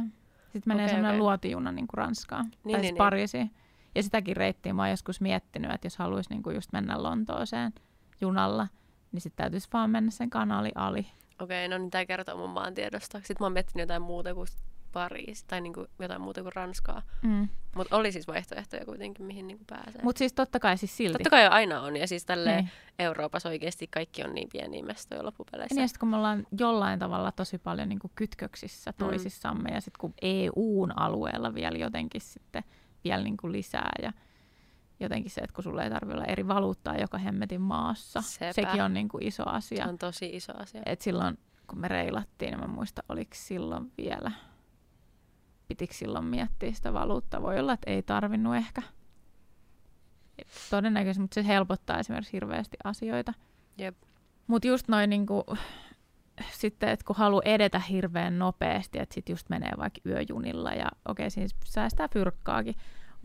[0.54, 1.20] Sitten menee okay, semmoinen okay.
[1.20, 3.48] luotijuna niin kuin Ranskaan niin, tai niin, siis niin, Pariisiin.
[3.48, 3.56] Niin.
[3.96, 7.74] Ja sitäkin reittiä mä oon joskus miettinyt, että jos haluaisi niin just mennä Lontooseen
[8.22, 8.68] junalla,
[9.12, 11.08] niin sitten täytyisi vaan mennä sen kanali ali.
[11.40, 13.18] Okei, okay, no niin tämä kertoo mun maantiedosta.
[13.18, 14.48] Sitten mä oon miettinyt jotain muuta kuin
[14.92, 17.02] Pariisi tai niinku jotain muuta kuin Ranskaa.
[17.22, 17.48] Mm.
[17.76, 20.02] Mutta oli siis vaihtoehtoja kuitenkin, mihin niinku pääsee.
[20.04, 21.14] Mutta siis totta kai siis silti.
[21.14, 21.98] Totta kai aina on.
[21.98, 22.70] Ja siis tälle niin.
[23.00, 25.76] Euroopassa oikeasti kaikki on niin pieniä mestoja loppupeleissä.
[25.76, 28.98] Niin ja sitten kun me ollaan jollain tavalla tosi paljon niinku kytköksissä mm.
[28.98, 29.76] toisissamme mm.
[29.76, 32.64] ja sitten kun EUn alueella vielä jotenkin sitten
[33.04, 34.14] vielä niinku lisää ja
[35.00, 38.22] jotenkin se, että kun sulla ei tarvitse olla eri valuuttaa joka hemmetin maassa.
[38.22, 38.54] Sepä.
[38.54, 39.84] Sekin on niinku iso asia.
[39.84, 40.82] Se on tosi iso asia.
[40.86, 41.38] Et silloin
[41.68, 44.32] kun me reilattiin, niin mä muistan, oliko silloin vielä–
[45.68, 47.42] pitikö silloin miettiä sitä valuutta.
[47.42, 48.82] Voi olla, että ei tarvinnut ehkä.
[50.70, 53.34] Todennäköisesti, mutta se helpottaa esimerkiksi hirveästi asioita.
[53.78, 53.96] Jep.
[54.48, 55.46] Mutta just noin niinku,
[56.52, 61.24] sitten, että kun haluaa edetä hirveän nopeasti, että sitten just menee vaikka yöjunilla ja okei,
[61.24, 62.76] okay, siis säästää fyrkkaakin.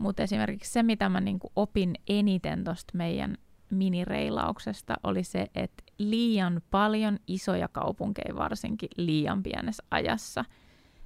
[0.03, 3.37] Mutta esimerkiksi se, mitä mä niinku opin eniten tuosta meidän
[3.69, 10.45] minireilauksesta, oli se, että liian paljon isoja kaupunkeja varsinkin liian pienessä ajassa–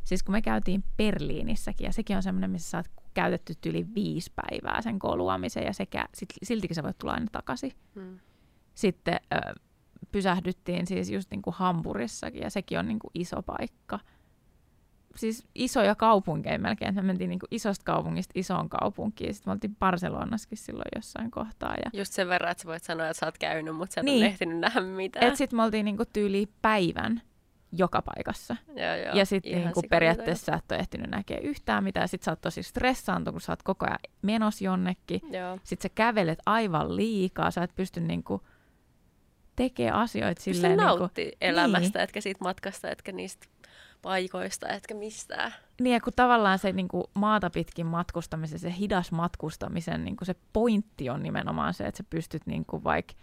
[0.08, 4.32] Siis kun me käytiin Berliinissäkin, ja sekin on semmoinen, missä sä oot käytetty yli viisi
[4.36, 7.72] päivää sen koluamiseen, ja sekä, sit, siltikin sä voit tulla aina takaisin.
[7.96, 8.20] Hmm.
[8.76, 9.54] Sitten ö,
[10.12, 14.00] pysähdyttiin siis just niin kuin Hampurissakin, ja sekin on niin kuin iso paikka.
[15.18, 16.96] Siis isoja kaupunkeja melkein.
[16.96, 19.34] Me mentiin niin kuin isosta kaupungista isoon kaupunkiin.
[19.34, 21.76] Sitten me oltiin Barcelonassakin silloin jossain kohtaa.
[21.86, 22.00] Ja...
[22.00, 24.24] Just sen verran, että sä voit sanoa, että sä oot käynyt, mutta sä et niin.
[24.24, 25.38] ole ehtinyt nähdä mitään.
[25.38, 27.22] Sitten me oltiin niin kuin tyyli päivän
[27.72, 28.56] joka paikassa.
[28.68, 32.08] Joo, joo, ja sitten niin periaatteessa sä et ole ehtinyt näkeä yhtään mitään.
[32.08, 35.22] Sitten sä oot tosi stressaantunut, kun sä oot koko ajan menos jonnekin.
[35.64, 37.52] Sitten sä kävelet aivan liikaa.
[37.52, 38.42] Sä et pysty niin kuin,
[39.56, 40.80] tekemään asioita Pysty silleen...
[40.80, 42.04] Pysty niin kuin, elämästä, niin.
[42.04, 43.48] etkä siitä matkasta, etkä niistä
[44.02, 45.54] paikoista, etkä mistään.
[45.82, 50.36] Niin, kun tavallaan se niin kuin, maata pitkin matkustamisen, se hidas matkustamisen niin kuin se
[50.54, 53.14] pointti on nimenomaan se, että sä pystyt niin kuin, vaikka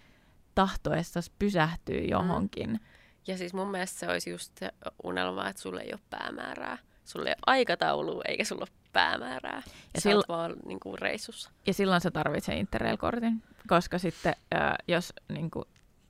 [0.54, 2.08] tahtoessasi pysähtyä mm.
[2.10, 2.70] johonkin.
[2.70, 2.78] Mm
[3.26, 4.70] ja siis mun mielestä se olisi just se
[5.04, 6.78] unelma, että sulle ei ole päämäärää.
[7.04, 9.62] Sulle ei ole aikataulua eikä sulla ole päämäärää.
[9.94, 11.50] Ja sä sillo- vaan niin kuin, reissussa.
[11.66, 15.64] Ja silloin sä tarvitset Interrail-kortin, koska sitten äh, jos niin kuin,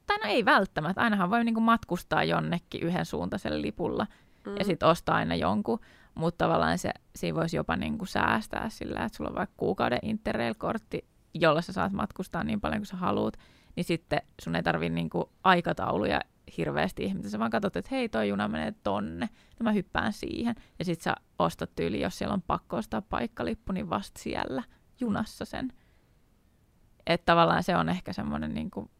[0.06, 4.06] tai no ei välttämättä, ainahan voi niin kuin, matkustaa jonnekin yhden suuntaisella lipulla
[4.46, 4.56] mm.
[4.58, 5.80] ja sitten ostaa aina jonkun,
[6.14, 9.98] mutta tavallaan se, siinä voisi jopa niin kuin, säästää sillä, että sulla on vaikka kuukauden
[10.02, 13.38] Interrail-kortti, jolla sä saat matkustaa niin paljon kuin sä haluat,
[13.76, 16.20] niin sitten sun ei tarvi niin kuin, aikatauluja
[16.56, 17.30] hirveästi ihmisiä.
[17.30, 20.54] Sä vaan katsot, että hei, toi juna menee tonne, niin mä hyppään siihen.
[20.78, 24.62] Ja sit sä ostat tyyli, jos siellä on pakko ostaa paikkalippu, niin vasta siellä
[25.00, 25.72] junassa sen.
[27.06, 28.90] Että tavallaan se on ehkä semmoinen, niin kuin,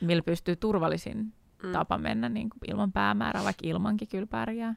[0.00, 1.32] millä pystyy turvallisin
[1.62, 1.72] mm.
[1.72, 4.74] tapa mennä niin kuin ilman päämäärää, vaikka ilmankin kyllä pärjää.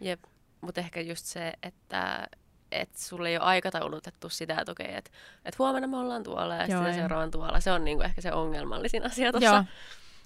[0.00, 0.24] Jep,
[0.60, 2.26] mutta ehkä just se, että
[2.72, 5.10] että sulle ei ole aikataulutettu sitä, että okei, että
[5.44, 7.60] et huomenna me ollaan tuolla ja sitten seuraavan tuolla.
[7.60, 9.64] Se on niinku ehkä se ongelmallisin asia tuossa.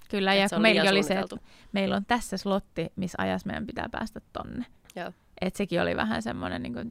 [0.09, 1.37] Kyllä, ja meillä oli se, että
[1.71, 4.65] meillä on tässä slotti, missä ajassa meidän pitää päästä tonne.
[4.95, 5.11] Joo.
[5.41, 6.89] Et sekin oli vähän semmoinen, niin kuin,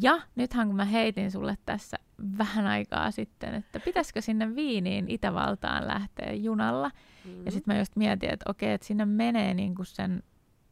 [0.00, 1.96] ja nythän kun mä heitin sulle tässä
[2.38, 6.88] vähän aikaa sitten, että pitäisikö sinne Viiniin Itävaltaan lähteä junalla.
[7.24, 7.44] Mm-hmm.
[7.44, 10.22] Ja sitten mä just mietin, että okei, että sinne menee niin kuin sen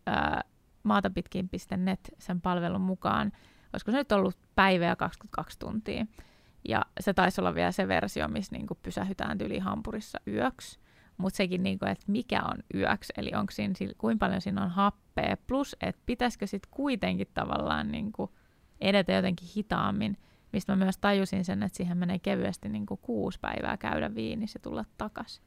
[0.06, 0.44] ää,
[0.82, 3.32] maatapitkin.net sen palvelun mukaan.
[3.72, 6.06] Olisiko se nyt ollut päivä ja 22 tuntia.
[6.68, 10.78] Ja se taisi olla vielä se versio, missä niin kuin pysähytään yli Hampurissa yöksi.
[11.16, 14.70] Mutta sekin, niin kuin, että mikä on yöksi, eli onko siinä, kuinka paljon siinä on
[14.70, 18.30] happea, plus että pitäisikö sitten kuitenkin tavallaan niin kuin
[18.80, 20.16] edetä jotenkin hitaammin,
[20.52, 24.56] mistä mä myös tajusin sen, että siihen menee kevyesti niin kuin kuusi päivää käydä viinissä
[24.56, 25.44] ja tulla takaisin.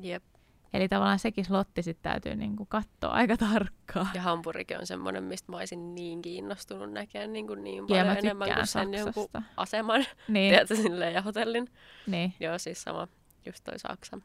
[0.00, 0.22] Jep.
[0.72, 4.08] Eli tavallaan sekin slotti sitten täytyy niin kuin katsoa aika tarkkaan.
[4.14, 8.16] Ja Hampurikin on semmoinen, mistä mä olisin niin kiinnostunut näkemään niin, kuin niin paljon ja
[8.16, 10.52] enemmän kuin sen jonkun aseman niin.
[10.52, 11.68] tiedätkö, silleen, ja hotellin.
[12.06, 12.34] Niin.
[12.40, 13.08] Joo, siis sama,
[13.46, 14.18] just toi Saksa.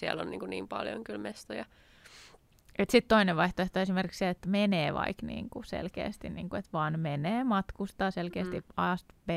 [0.00, 1.64] Siellä on niin, kuin niin paljon kyllä mestoja.
[2.78, 7.44] Sitten toinen vaihtoehto on esimerkiksi se, että menee vaikka niinku selkeästi, niinku, että vaan menee,
[7.44, 8.66] matkustaa selkeästi mm.
[8.76, 8.96] a
[9.26, 9.30] b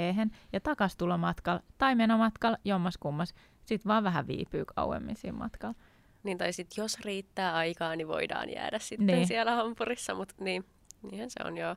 [0.54, 3.34] ja takastulomatkalla tai menomatkalla jommas kummas.
[3.66, 5.76] Sitten vaan vähän viipyy kauemmin siinä matkalla.
[6.24, 9.28] Niin, tai sitten jos riittää aikaa, niin voidaan jäädä sitten niin.
[9.28, 10.66] siellä Hampurissa, mutta niin,
[11.02, 11.76] niinhän se on joo.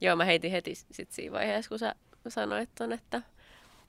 [0.00, 1.94] Joo, mä heitin heti sit siinä vaiheessa, kun sä
[2.28, 3.22] sanoit ton, että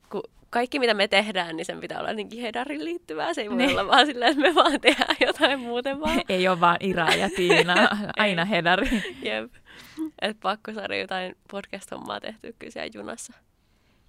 [0.10, 3.34] kun kaikki mitä me tehdään, niin sen pitää olla niin hedarin liittyvää.
[3.34, 3.72] Se ei voi niin.
[3.72, 6.22] olla vaan silleen, että me vaan tehdään jotain muuten vaan.
[6.30, 9.03] ei ole vaan Ira ja Tiina, aina hedari.
[9.22, 9.53] Jep.
[10.22, 13.34] Että pakko saada jotain podcast-hommaa tehtyä kyllä siellä junassa.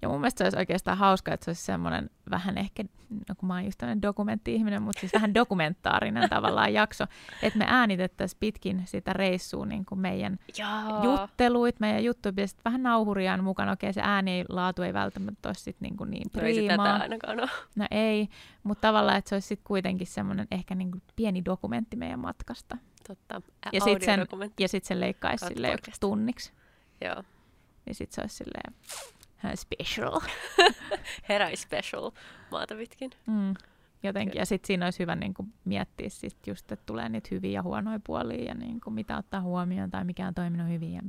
[0.01, 3.47] Ja mun mielestä se olisi oikeastaan hauska, että se olisi semmoinen vähän ehkä, no kun
[3.47, 7.05] mä oon just tämmöinen dokumentti-ihminen, mutta siis vähän dokumentaarinen tavallaan jakso,
[7.43, 11.03] että me äänitettäisiin pitkin sitä reissua niin kuin meidän Jaa.
[11.03, 13.71] jutteluit, meidän juttuja, ja sitten vähän nauhuriaan mukana.
[13.71, 16.95] Okei, se äänilaatu ei välttämättä ole sit niin, kuin niin priimaa.
[16.95, 17.49] Ei ainakaan ole.
[17.75, 18.29] No ei,
[18.63, 22.77] mutta tavallaan, että se olisi sitten kuitenkin semmoinen ehkä niin kuin pieni dokumentti meidän matkasta.
[23.07, 25.45] Totta, Ä- ja sitten sen, ja sit sen leikkaisi
[25.99, 26.51] tunniksi.
[27.01, 27.23] Joo.
[27.85, 28.73] Ja sitten se olisi silleen
[29.55, 30.19] special.
[31.29, 32.11] Heräi special
[32.51, 33.11] maata pitkin.
[33.27, 33.53] Mm.
[34.03, 34.39] Jotenkin.
[34.39, 37.63] Ja sitten siinä olisi hyvä niin kuin, miettiä sit just, että tulee niitä hyviä ja
[37.63, 41.01] huonoja puolia ja niin kuin, mitä ottaa huomioon tai mikä on toiminut hyvin ja.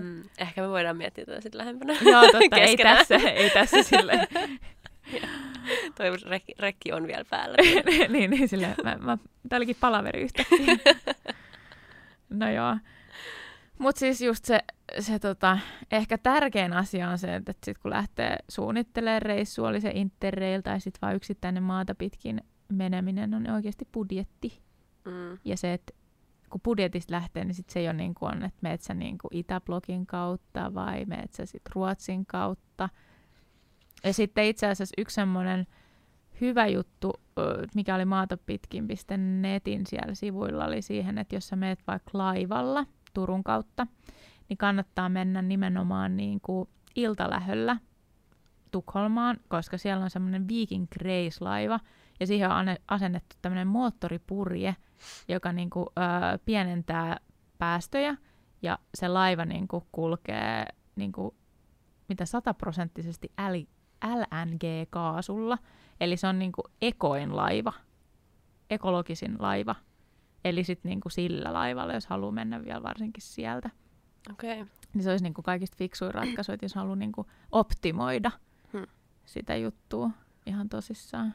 [0.00, 0.22] Mm.
[0.38, 2.56] Ehkä me voidaan miettiä tätä sitten lähempänä Joo, totta.
[2.56, 4.26] ei tässä, ei tässä silleen.
[5.94, 7.56] Toi rekki, rekki on vielä päällä.
[8.08, 8.74] niin, niin silleen.
[8.84, 9.18] Mä, mä,
[9.48, 10.76] tää olikin palaveri yhtäkkiä.
[12.30, 12.76] no joo.
[13.78, 14.60] Mutta siis just se,
[15.00, 15.58] se tota,
[15.90, 20.80] ehkä tärkein asia on se, että sit kun lähtee suunnittelemaan reissua, oli se interrail tai
[20.80, 24.62] sitten vaan yksittäinen maata pitkin meneminen, on oikeasti budjetti.
[25.04, 25.38] Mm.
[25.44, 25.92] Ja se, että
[26.50, 29.18] kun budjetista lähtee, niin sit se ei ole niin kuin on, että meet sä niin
[29.18, 32.88] kuin Itäblogin kautta vai meet sä sit Ruotsin kautta.
[34.04, 35.66] Ja sitten itse asiassa yksi semmoinen
[36.40, 37.12] hyvä juttu,
[37.74, 42.86] mikä oli maatapitkin.netin siellä sivuilla, oli siihen, että jos sä meet vaikka laivalla–
[43.16, 43.86] Turun kautta,
[44.48, 47.76] niin kannattaa mennä nimenomaan niin kuin iltalähöllä
[48.70, 51.80] Tukholmaan, koska siellä on semmoinen Viking Grace-laiva,
[52.20, 54.76] ja siihen on asennettu tämmöinen moottoripurje,
[55.28, 57.16] joka niin kuin, ö, pienentää
[57.58, 58.16] päästöjä,
[58.62, 61.34] ja se laiva niin kuin, kulkee niin kuin,
[62.08, 63.32] mitä sataprosenttisesti
[64.04, 65.58] LNG-kaasulla,
[66.00, 67.72] eli se on niin kuin, ekoin laiva,
[68.70, 69.74] ekologisin laiva,
[70.48, 73.70] Eli sitten niinku sillä laivalla, jos haluaa mennä vielä varsinkin sieltä.
[74.32, 74.66] Okay.
[74.94, 78.30] Niin se olisi niinku kaikista fiksuin ratkaisu, että jos haluaa niinku optimoida
[78.72, 78.86] hmm.
[79.24, 80.10] sitä juttua
[80.46, 81.34] ihan tosissaan.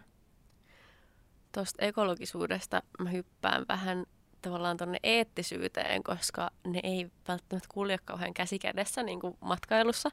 [1.51, 4.05] Tuosta ekologisuudesta mä hyppään vähän
[4.41, 10.09] tavallaan tuonne eettisyyteen, koska ne ei välttämättä kulje kauhean käsikädessä niin kuin matkailussa.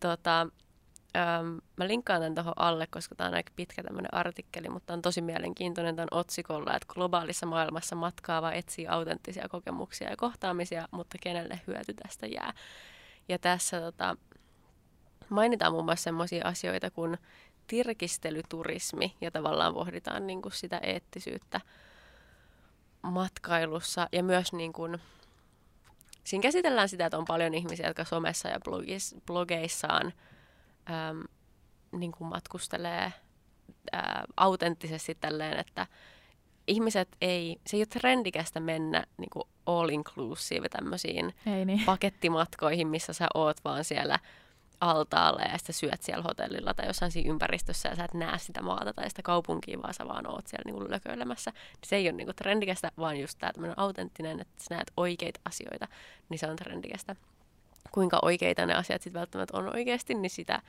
[0.00, 0.46] Tota,
[1.16, 5.02] Öm, mä linkkaan tämän tuohon alle, koska tämä on aika pitkä tämmöinen artikkeli, mutta on
[5.02, 11.60] tosi mielenkiintoinen tämän otsikolla, että globaalissa maailmassa matkaava etsii autenttisia kokemuksia ja kohtaamisia, mutta kenelle
[11.66, 12.52] hyöty tästä jää.
[13.28, 14.16] Ja tässä tota,
[15.28, 17.18] mainitaan muun muassa sellaisia asioita kuin
[17.66, 21.60] tirkistelyturismi, ja tavallaan pohditaan niin kuin sitä eettisyyttä
[23.02, 24.98] matkailussa, ja myös niin kuin,
[26.24, 30.12] siinä käsitellään sitä, että on paljon ihmisiä, jotka somessa ja blogis, blogeissaan–
[30.90, 31.24] äm,
[31.92, 33.12] niin kuin matkustelee
[33.92, 35.86] ää, autenttisesti tälleen, että
[36.66, 41.82] ihmiset ei, se ei ole trendikästä mennä niin kuin all inclusive tämmöisiin ei niin.
[41.86, 44.18] pakettimatkoihin, missä sä oot vaan siellä
[44.80, 48.62] altaalla ja sitten syöt siellä hotellilla tai jossain siinä ympäristössä ja sä et näe sitä
[48.62, 51.52] maata tai sitä kaupunkia, vaan sä vaan oot siellä niin lököilemässä.
[51.86, 55.40] Se ei ole niin kuin trendikästä, vaan just tämä tämmöinen autenttinen, että sä näet oikeita
[55.44, 55.88] asioita,
[56.28, 57.16] niin se on trendikästä
[57.92, 60.62] kuinka oikeita ne asiat sitten välttämättä on oikeasti, niin sitä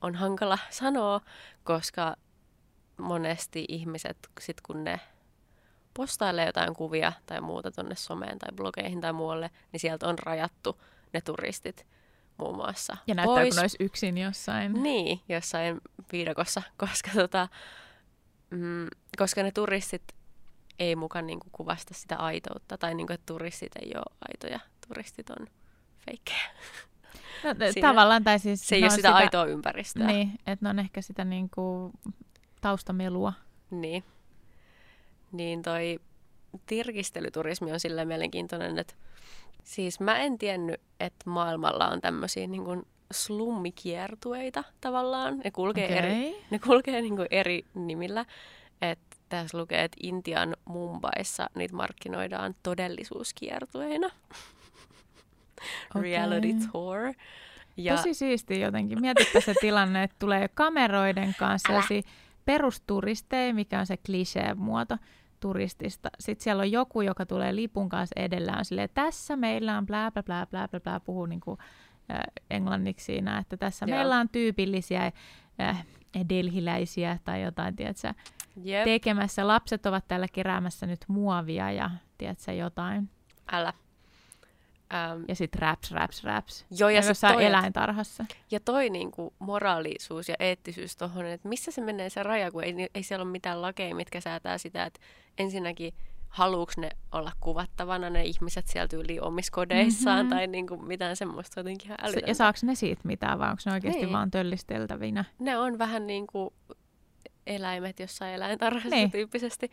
[0.00, 1.20] on hankala sanoa,
[1.64, 2.16] koska
[2.96, 5.00] monesti ihmiset, sit kun ne
[5.94, 10.80] postailee jotain kuvia tai muuta tuonne someen tai blogeihin tai muualle, niin sieltä on rajattu
[11.12, 11.86] ne turistit
[12.38, 13.54] muun muassa Ja näyttää, pois.
[13.54, 14.82] kun olisi yksin jossain.
[14.82, 15.80] Niin, jossain
[16.12, 17.48] viidakossa, koska, tota,
[18.50, 18.86] mm,
[19.18, 20.02] koska ne turistit
[20.78, 25.46] ei mukaan niinku kuvasta sitä aitoutta, tai niinku, että turistit ei ole aitoja, turistit on
[26.08, 26.50] feikkejä.
[27.44, 30.06] No, Siinä- tavallaan, tai siis Se ei ole on sitä, aitoa ympäristöä.
[30.06, 31.92] Niin, että ne on ehkä sitä niinku
[32.60, 33.32] taustamelua.
[33.70, 34.04] Niin.
[35.32, 36.00] Niin toi
[36.66, 38.94] tirkistelyturismi on sillä mielenkiintoinen, että
[39.64, 42.82] siis mä en tiennyt, että maailmalla on tämmöisiä niin kuin
[43.12, 45.38] slummikiertueita tavallaan.
[45.44, 45.98] Ne kulkee Okei.
[45.98, 48.24] eri, ne kulkee niin kuin eri nimillä.
[48.82, 48.98] Et
[49.28, 54.10] tässä lukee, että Intian Mumbaissa niitä markkinoidaan todellisuuskiertueina.
[55.94, 56.02] Okei.
[56.02, 57.14] Reality tour.
[57.76, 59.00] Ja Tosi siisti jotenkin.
[59.00, 61.72] Mietipä se tilanne, että tulee kameroiden kanssa
[62.44, 64.96] perusturisteja, mikä on se klisee-muoto
[65.40, 66.10] turistista.
[66.20, 70.10] Sitten siellä on joku, joka tulee lipun kanssa edellä, on silleen, tässä meillä on blää,
[70.10, 71.58] blää, blää, blää, blää, blää puhuu niin kuin,
[72.10, 73.98] äh, englanniksi siinä, että tässä Joo.
[73.98, 75.12] meillä on tyypillisiä
[75.60, 75.86] äh,
[76.28, 78.14] delhiläisiä tai jotain, tiedätkö,
[78.62, 79.46] jep, tekemässä.
[79.46, 83.10] Lapset ovat täällä keräämässä nyt muovia ja tiedätkö, jotain.
[83.52, 83.72] älä.
[84.94, 86.66] Ähm, Ja sitten raps, raps, raps.
[86.70, 88.24] joo, ja, Ja sit jossain toi, eläintarhassa.
[88.50, 92.74] Ja toi niinku moraalisuus ja eettisyys tuohon, että missä se menee se raja, kun ei,
[92.94, 95.00] ei siellä ole mitään lakeja, mitkä säätää sitä, että
[95.38, 95.94] ensinnäkin
[96.28, 100.30] haluuks ne olla kuvattavana ne ihmiset sieltä yli omissa kodeissaan Mhm.
[100.34, 102.30] tai niinku mitään semmoista jotenkin ihan älytöntä.
[102.30, 104.12] ja saako ne siitä mitään vai onko ne oikeasti Niin.
[104.12, 105.24] vaan töllisteltävinä?
[105.38, 106.50] Ne on vähän niin kuin
[107.46, 109.10] eläimet jossain eläintarhassa Niin.
[109.10, 109.70] tyyppisesti.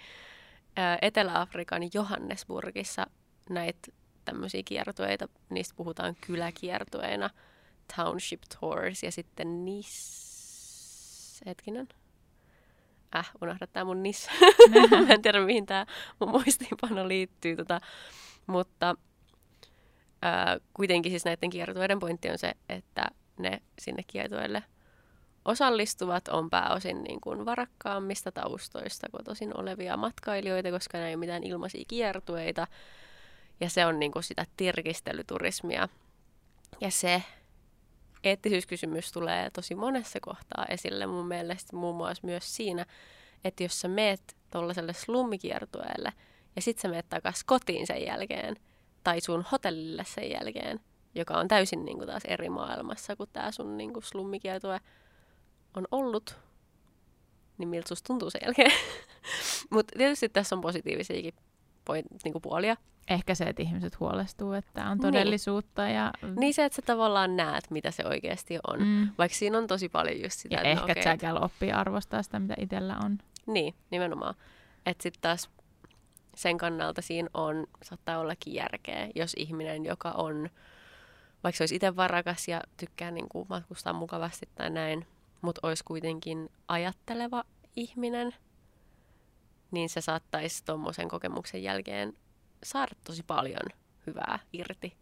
[1.02, 3.08] Etelä-Afrikan Johannesburgissa
[3.50, 3.80] näitä
[4.26, 7.30] tämmöisiä kiertueita, niistä puhutaan kyläkiertueina,
[7.96, 10.26] township tours ja sitten nis...
[11.46, 11.88] Hetkinen.
[13.16, 14.28] Äh, unohda tää mun nis.
[15.08, 15.86] Mä en tiedä, mihin tää
[16.20, 17.56] mun muistiinpano liittyy.
[17.56, 17.82] Tota.
[18.48, 18.96] Mutta
[20.22, 23.06] ää, kuitenkin siis näiden kiertueiden pointti on se, että
[23.40, 24.64] ne sinne kiertueelle
[25.46, 31.44] osallistuvat on pääosin niin kuin varakkaammista taustoista kotoisin olevia matkailijoita, koska nämä ei ole mitään
[31.44, 32.68] ilmaisia kiertueita.
[33.60, 35.90] Ja se on niin kuin sitä tirkistelyturismia.
[36.82, 37.24] Ja se
[38.24, 42.86] eettisyyskysymys tulee tosi monessa kohtaa esille mun mielestä muun muassa myös siinä,
[43.44, 46.14] että jos sä meet tuollaiselle slummikiertueelle
[46.56, 48.56] ja sit sä meet takas kotiin sen jälkeen
[49.04, 50.80] tai sun hotellille sen jälkeen,
[51.16, 54.80] joka on täysin niin kuin taas eri maailmassa kuin tämä sun niin kuin slummikiertue
[55.78, 56.38] on ollut,
[57.58, 58.72] niin miltä susta tuntuu sen jälkeen.
[59.74, 61.34] Mutta tietysti tässä on positiivisiakin
[61.86, 62.78] point, niin kuin puolia.
[63.10, 65.02] Ehkä se, että ihmiset huolestuu, että tämä on Niin.
[65.02, 65.82] todellisuutta.
[65.82, 68.80] Ja, Niin se, että sä tavallaan näet, mitä se oikeasti on.
[68.80, 69.10] Mm.
[69.18, 71.72] Vaikka siinä on tosi paljon just sitä, ja että ehkä no, no, okei, säkäl oppii
[71.72, 73.18] arvostaa sitä, mitä itsellä on.
[73.46, 74.36] Niin, nimenomaan.
[74.86, 75.50] Että sitten taas
[76.36, 80.50] sen kannalta siinä on, saattaa ollakin järkeä, jos ihminen, joka on,
[81.44, 85.08] vaikka se olisi itse varakas ja tykkää niin kuin matkustaa mukavasti tai näin,
[85.42, 87.44] mutta olisi kuitenkin ajatteleva
[87.76, 88.34] ihminen,
[89.76, 92.14] niin se saattaisi tuommoisen kokemuksen jälkeen
[92.64, 93.70] saada tosi paljon
[94.08, 94.98] hyvää irti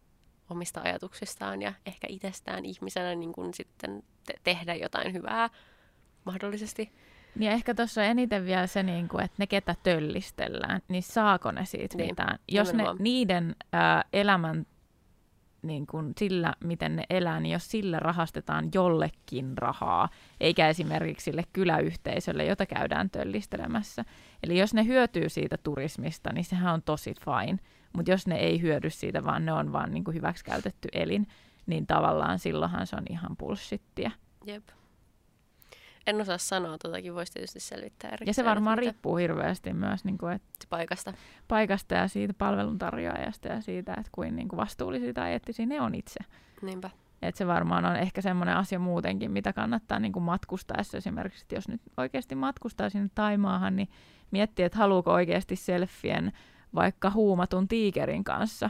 [0.50, 5.50] omista ajatuksistaan ja ehkä itsestään ihmisenä niin kuin sitten te- tehdä jotain hyvää
[6.26, 6.92] mahdollisesti.
[7.36, 11.52] Niin ehkä tuossa on eniten vielä se, niin kuin, että ne ketä töllistellään, niin saako
[11.52, 12.40] ne siitä Niin, mitään?
[12.48, 14.66] Jos ne, niiden ää, elämän
[15.64, 20.10] niin kuin sillä, miten ne elää, niin jos sillä rahastetaan jollekin rahaa,
[20.40, 24.06] eikä esimerkiksi sille kyläyhteisölle, jota käydään töllistelemässä.
[24.44, 27.60] Eli jos ne hyötyy siitä turismista, niin sehän on tosi fine.
[27.94, 31.28] Mutta jos ne ei hyödy siitä, vaan ne on vaan niin hyväksikäytetty elin,
[31.66, 34.12] niin tavallaan silloinhan se on ihan bullshittiä.
[34.46, 34.64] Jep.
[36.08, 38.28] En osaa sanoa, totakin voisi tietysti selvittää erikseen.
[38.28, 41.14] Ja se varmaan että mitä riippuu hirveästi myös niin kuin, että paikasta.
[41.48, 45.96] paikasta ja siitä palveluntarjoajasta ja siitä, että kuin, niin kuin vastuullisia tai eettisiä ne on
[45.96, 46.20] itse.
[46.62, 46.90] Niinpä.
[47.22, 51.56] Et se varmaan on ehkä semmoinen asia muutenkin, mitä kannattaa niin kuin matkustaessa esimerkiksi, että
[51.56, 53.90] jos nyt oikeasti matkustaa sinne Taimaahan, niin
[54.32, 56.32] miettii, että haluuko oikeasti selfien
[56.76, 58.70] vaikka huumatun tiikerin kanssa.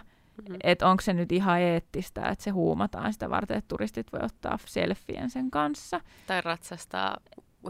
[0.50, 0.56] Mm.
[0.64, 4.60] Että onko se nyt ihan eettistä, että se huumataan sitä varten, että turistit voi ottaa
[4.66, 6.02] selfien sen kanssa.
[6.28, 7.18] Tai ratsastaa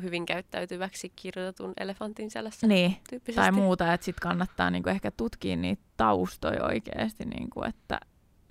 [0.02, 2.98] hyvin käyttäytyväksi kirjoitetun elefantin selässä Niin,
[3.36, 8.00] tai muuta, että sitten kannattaa niinku ehkä tutkia niitä taustoja oikeasti, niinku, että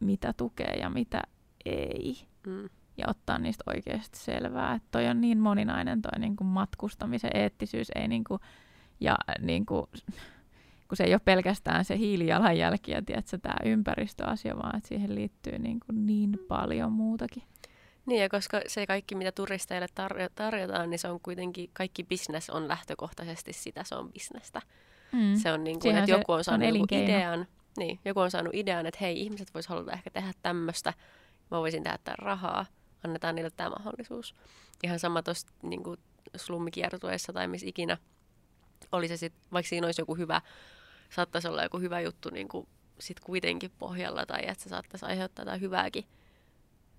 [0.01, 1.23] mitä tukee ja mitä
[1.65, 2.17] ei.
[2.47, 2.69] Mm.
[2.97, 4.75] Ja ottaa niistä oikeasti selvää.
[4.75, 7.91] Että toi on niin moninainen toi niinku matkustamisen eettisyys.
[7.95, 8.41] Ei niinku,
[9.01, 9.89] ja niinku,
[10.93, 15.59] kun se ei ole pelkästään se hiilijalanjälki ja tiedätkö, tämä ympäristöasia, vaan että siihen liittyy
[15.59, 17.43] niinku niin paljon muutakin.
[18.07, 22.51] Niin, ja koska se kaikki, mitä turisteille tarjo- tarjotaan, niin se on kuitenkin, kaikki business
[22.51, 24.63] on lähtökohtaisesti sitä, se on bisnestä.
[25.13, 25.37] Mm.
[25.37, 27.05] Se on niin kuin, että joku on on saanut niin elinkeino.
[27.05, 30.95] idean, niin, joku on saanut idean, että hei, ihmiset vois haluta ehkä tehdä tämmöistä,
[31.51, 32.67] mä voisin tehdä tämän rahaa,
[33.05, 34.35] annetaan niille tämä mahdollisuus.
[34.83, 36.01] Ihan sama tuossa niin kuin
[36.37, 37.99] slummikiertueessa tai missä ikinä
[38.93, 40.41] oli se sit, vaikka siinä olisi joku hyvä,
[41.15, 42.69] saattaisi olla joku hyvä juttu niin kuin
[43.01, 46.05] sit kuitenkin pohjalla tai että se saattaisi aiheuttaa jotain hyvääkin,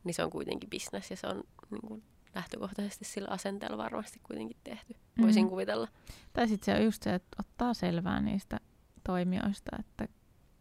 [0.03, 2.03] niin se on kuitenkin bisnes ja se on niin kuin
[2.36, 5.49] lähtökohtaisesti sillä asenteella varmasti kuitenkin tehty, voisin Mm.
[5.49, 5.88] kuvitella.
[6.34, 8.59] Tai sitten se on just se, että ottaa selvää niistä
[9.03, 10.07] toimijoista, että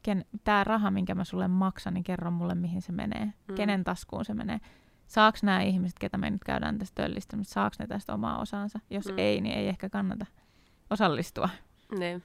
[0.03, 3.24] ken, tämä raha, minkä mä sulle maksan, niin kerro mulle, mihin se menee.
[3.48, 3.55] Mm.
[3.55, 4.61] Kenen taskuun se menee.
[5.07, 8.80] Saaks nämä ihmiset, ketä me nyt käydään tästä töllistämässä, saaks ne tästä omaa osansa?
[8.90, 9.18] Jos mm.
[9.18, 10.26] ei, niin ei ehkä kannata
[10.90, 11.48] osallistua.
[11.98, 12.22] Niin.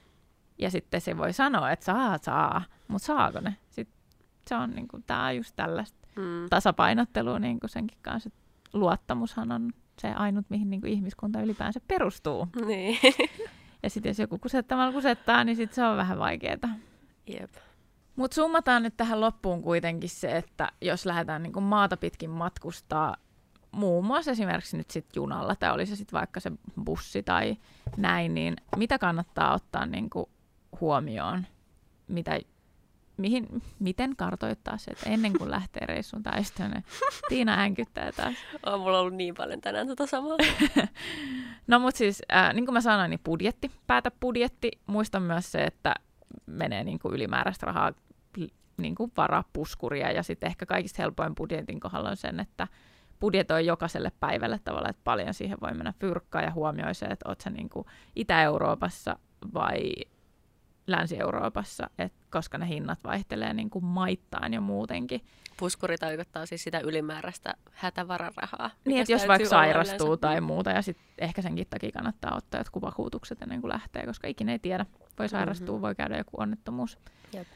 [0.60, 3.56] Ja sitten se voi sanoa, että saa, saa, mutta saako ne?
[3.70, 3.98] Sitten
[4.48, 6.50] se on niinku, tää on just tällaista Mm.
[6.50, 8.30] tasapainottelua niinku senkin kanssa.
[8.74, 12.48] Luottamushan on se ainut, mihin niinku ihmiskunta ylipäänsä perustuu.
[12.66, 12.98] Niin.
[13.84, 16.70] Ja sitten jos joku kusettamalla kusettaa, niin sit se on vähän vaikeaa.
[17.28, 17.50] Jep.
[18.16, 23.16] Mutta summataan nyt tähän loppuun kuitenkin se, että jos lähdetään niinku maata pitkin matkustaa,
[23.72, 26.52] muun muassa esimerkiksi nyt sit junalla, tai oli se sitten vaikka se
[26.84, 27.58] bussi tai
[27.98, 30.30] näin, niin mitä kannattaa ottaa niinku
[30.82, 31.46] huomioon?
[32.08, 32.40] Mitä,
[33.18, 36.84] mihin, miten kartoittaa se, että ennen kuin lähtee reissuun tai sitten
[37.30, 38.36] Tiina änkyttää taas.
[38.66, 40.38] On mulla ollut niin paljon tänään tota samaa.
[41.68, 44.72] No mutta siis, äh, niin kuin mä sanoin, niin budjetti, päätä budjetti.
[44.86, 45.96] Muista myös se, että
[46.46, 47.92] menee niin kuin ylimääräistä rahaa
[48.78, 52.68] niin kuin varapuskuria ja sitten ehkä kaikista helpoin budjetin kohdalla on sen, että
[53.20, 57.42] budjetoi jokaiselle päivälle tavallaan, että paljon siihen voi mennä fyrkkaa ja huomioi se, että oot
[57.42, 59.20] sä niin kuin Itä-Euroopassa
[59.54, 59.92] vai
[60.88, 65.22] Länsi-Euroopassa, et koska ne hinnat vaihtelee niin kuin maittain jo muutenkin.
[65.60, 68.70] Puskuri tarkoittaa siis sitä ylimääräistä hätävararahaa.
[68.86, 70.22] Niin, että jos vaikka sairastuu yleensä.
[70.22, 74.28] tai muuta, ja sitten ehkä senkin takia kannattaa ottaa jotkut vakuutukset ennen kuin lähtee, koska
[74.28, 74.86] ikinä ei tiedä.
[75.20, 75.82] Voi sairastua, Mhm.
[75.82, 77.00] voi käydä joku onnettomuus.
[77.34, 77.48] Jep.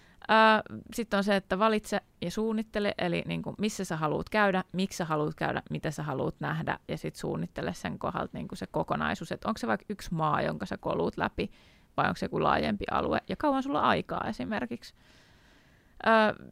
[0.93, 4.97] Sitten on se, että valitse ja suunnittele, eli niin kuin, missä sä haluat käydä, miksi
[4.97, 8.67] sä haluat käydä, mitä sä haluat nähdä, ja sitten suunnittele sen kohdalta niin kuin se
[8.67, 11.51] kokonaisuus, että onko se vaikka yksi maa, jonka sä koluut läpi,
[11.97, 14.93] vai onko se joku laajempi alue, ja kauan sulla aikaa esimerkiksi.
[16.07, 16.47] Öö,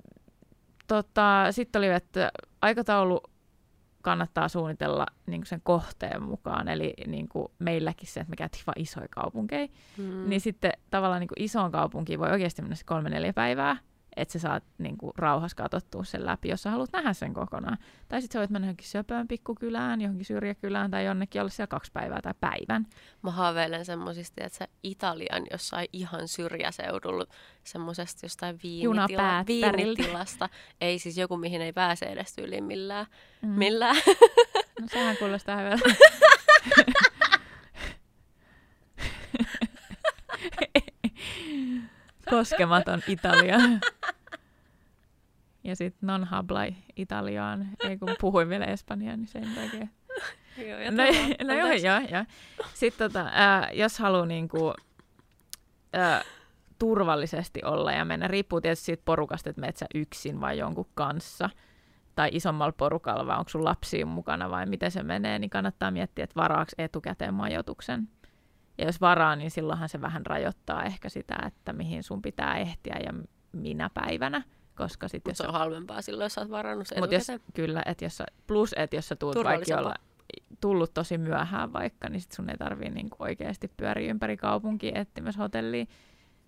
[0.87, 2.31] tota, Sitten oli, että
[2.61, 3.21] aikataulu
[4.01, 8.81] kannattaa suunnitella niin sen kohteen mukaan, eli niin kuin meilläkin se, että me käytiin vaan
[8.81, 9.67] isoja kaupunkeja,
[9.97, 10.03] Mm.
[10.03, 10.29] mm.
[10.29, 13.77] niin sitten tavallaan niin kuin isoon kaupunkiin voi oikeasti mennä se kolme neljä päivää,
[14.21, 17.77] että sä saat niin kuin rauhassa katsottua sen läpi, jos sä haluat nähdä sen kokonaan.
[18.07, 21.91] Tai sitten sä voit mennä johonkin söpöön pikkukylään, johonkin syrjäkylään tai jonnekin olla siellä kaksi
[21.91, 22.87] päivää tai päivän.
[23.21, 27.25] Mä haaveilen semmosista, että se Italian jossain ihan syrjäseudulla,
[27.63, 30.49] semmosesta jostain viinitila, viinitilasta.
[30.81, 33.05] Ei siis joku, mihin ei pääse edes yli millään.
[33.41, 33.49] Mm.
[33.49, 33.95] millään.
[34.81, 35.89] No sehän kuulostaa hyvältä.
[42.29, 43.57] Koskematon Italia.
[45.69, 46.59] Ja sitten non habla
[46.95, 47.67] Italiaan.
[47.79, 49.87] Ei kun puhuin vielä espanjaa, niin sen takia.
[50.67, 51.03] joo, No,
[51.47, 52.25] no joo, joo, joo.
[52.73, 54.73] Sitten tota, ää, jos haluaa niinku,
[55.93, 56.21] ää,
[56.79, 61.49] turvallisesti olla ja mennä, riippuu tietysti siitä porukasta, että menet sä yksin vai jonkun kanssa,
[62.15, 66.23] tai isommalla porukalla, vai onko sun lapsia mukana vai miten se menee, niin kannattaa miettiä,
[66.23, 68.09] että varaako etukäteen majoituksen.
[68.77, 72.95] Ja jos varaa, niin silloinhan se vähän rajoittaa ehkä sitä, että mihin sun pitää ehtiä
[73.05, 73.13] ja
[73.51, 74.41] minä päivänä,
[74.79, 77.83] koska sitten Mut se on halvempaa silloin, jos sä oot varannut sen Mut jos, kyllä,
[77.85, 79.93] että jos sä, plus, että jos sä tuut vaikka olla
[80.61, 85.41] tullut tosi myöhään vaikka, niin sit sun ei tarvii niinku oikeasti pyöriä ympäri kaupunkia etsimässä
[85.41, 85.85] hotellia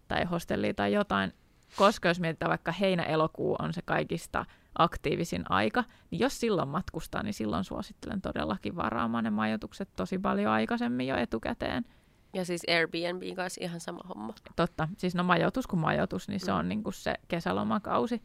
[0.07, 1.33] tai hostellia tai jotain.
[1.75, 4.45] Koska jos mietitään vaikka heinä-elokuu on se kaikista
[4.77, 10.51] aktiivisin aika, niin jos silloin matkustaa, niin silloin suosittelen todellakin varaamaan ne majoitukset tosi paljon
[10.51, 11.85] aikaisemmin jo etukäteen.
[12.33, 14.33] Ja siis Airbnbin kanssa ihan sama homma.
[14.55, 16.57] Totta, siis no majoitus kuin majoitus, niin se Mm.
[16.57, 18.21] on niinku se kesälomakausi.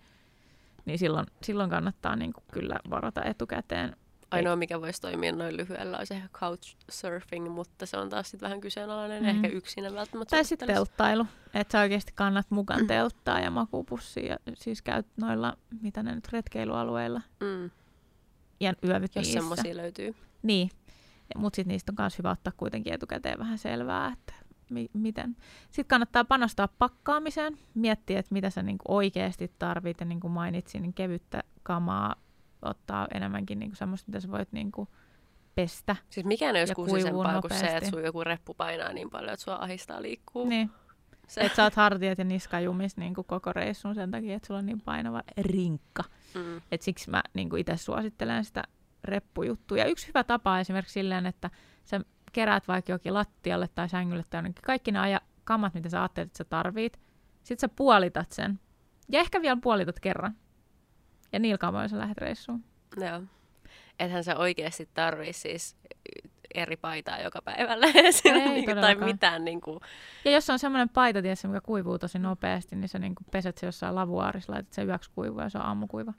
[0.84, 3.96] Niin silloin, silloin kannattaa niinku kyllä varata etukäteen.
[4.30, 8.60] Ainoa, mikä voisi toimia noin lyhyellä, olisi ehkä couchsurfing, mutta se on taas sitten vähän
[8.60, 9.22] kyseenalainen.
[9.22, 9.28] Mm.
[9.28, 10.36] Ehkä yksinä välttämättä.
[10.36, 15.56] Tai sitten telttailu, että sä oikeasti kannat mukaan telttaa ja makupussia, ja siis käyt noilla,
[15.82, 17.70] mitä ne nyt, retkeilualueilla Mm,
[18.60, 19.40] ja yövyt jos niissä.
[19.40, 20.14] semmoisia löytyy.
[20.42, 20.70] Niin,
[21.36, 24.32] mutta sitten niistä on myös hyvä ottaa kuitenkin etukäteen vähän selvää, että
[24.70, 25.36] mi- miten.
[25.70, 30.82] Sitten kannattaa panostaa pakkaamiseen, miettiä, että mitä sä niinku oikeasti tarvit, ja niin kuin mainitsin,
[30.82, 32.16] niin kevyttä kamaa
[32.62, 34.88] ottaa enemmänkin niinku semmoista, mitä sä voit niinku
[35.54, 35.96] pestä.
[36.10, 39.44] Siis mikään ei olisi kuusisempaa kuin se, että sun joku reppu painaa niin paljon, että
[39.44, 40.48] sua ahistaa liikkuu.
[40.48, 40.70] Niin.
[41.26, 44.46] Se, Että sä oot hartiat ja niska jumis niin kuin koko reissun sen takia, että
[44.46, 46.04] sulla on niin painava rinkka.
[46.34, 48.62] mm, Et siksi mä niin itse suosittelen sitä
[49.04, 49.78] reppujuttua.
[49.78, 51.50] Ja yksi hyvä tapa on esimerkiksi silleen, että
[51.84, 52.00] sä
[52.32, 56.26] keräät vaikka jokin lattialle tai sängylle tai jonnekin kaikki ne aja kamat, mitä sä ajattelet,
[56.26, 57.00] että sä tarvit.
[57.42, 58.60] Sitten sä puolitat sen.
[59.08, 60.36] Ja ehkä vielä puolitat kerran.
[61.32, 62.64] Ja niillä kamoilla sä lähdet reissuun.
[62.96, 63.22] Joo.
[63.98, 65.76] Ethän sä oikeasti tarvii siis
[66.54, 69.44] eri paitaa joka päivälle Ei tai mitään.
[69.44, 69.80] Niin kuin...
[70.24, 73.58] Ja jos on semmoinen paita, tiedätkö, mikä kuivuu tosi nopeasti, niin sä niin kuin peset
[73.58, 76.12] se jossain lavuaarissa, laitat se yöksi kuivua ja se on aamukuiva.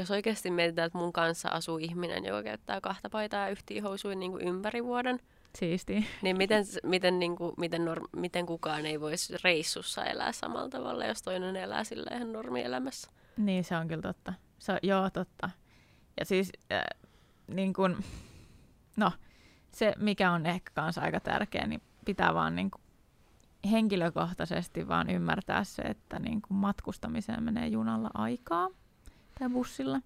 [0.00, 4.16] Jos oikeasti mietitään, että mun kanssa asuu ihminen, joka käyttää kahta paitaa ja yhtiä housuja
[4.16, 5.20] niin kuin ympäri vuoden,
[5.58, 6.06] Siisti.
[6.22, 11.04] Niin miten, miten, niin kuin, miten, norm, miten kukaan ei voisi reissussa elää samalla tavalla,
[11.04, 13.10] jos toinen elää sillä ihan normielämässä?
[13.36, 14.32] Niin, se on kyllä totta.
[14.58, 15.50] Se on, joo, totta.
[16.20, 16.82] Ja siis, äh,
[17.46, 18.04] niin kun,
[18.96, 19.12] no,
[19.72, 22.82] se mikä on ehkä kanssa aika tärkeä, niin pitää vaan niin kuin
[23.70, 28.68] henkilökohtaisesti vaan ymmärtää se, että niin kuin matkustamiseen menee junalla aikaa
[29.40, 30.00] tai bussilla.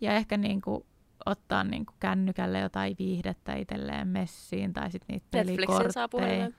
[0.00, 0.84] Ja ehkä niin kuin
[1.26, 6.50] ottaa niin kuin kännykälle jotain viihdettä itselleen messiin tai sitten niitä pelikortteja.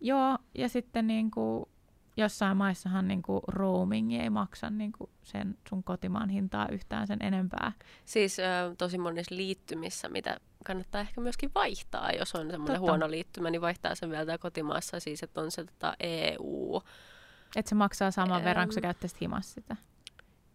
[0.00, 1.66] Joo, ja sitten niin kuin
[2.16, 7.18] jossain maissahan niin kuin roaming ei maksa niin kuin sen sun kotimaan hintaa yhtään sen
[7.22, 7.72] enempää.
[8.04, 13.50] Siis äh, tosi monissa liittymissä, mitä kannattaa ehkä myöskin vaihtaa, jos on semmoinen huono liittymä,
[13.50, 16.82] niin vaihtaa sen vielä kotimaassa, siis että on se tota, EU.
[17.56, 19.76] Että se maksaa saman ähm, verran, kun sä käyttäisit himassa sitä.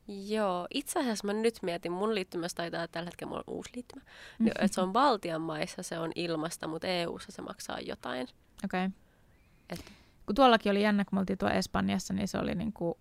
[0.07, 4.01] Joo, itse asiassa mä nyt mietin, mun liittymässä taitaa tällä hetkellä, mulla on uusi liittymä,
[4.01, 4.47] mm-hmm.
[4.47, 8.27] että se on Baltian maissa, se on ilmasta, mutta EU-ssa se maksaa jotain.
[8.65, 8.85] Okei.
[8.85, 9.85] Okay.
[10.25, 12.95] Kun tuollakin oli jännä, kun me oltiin tuolla Espanjassa, niin se oli niin kuin,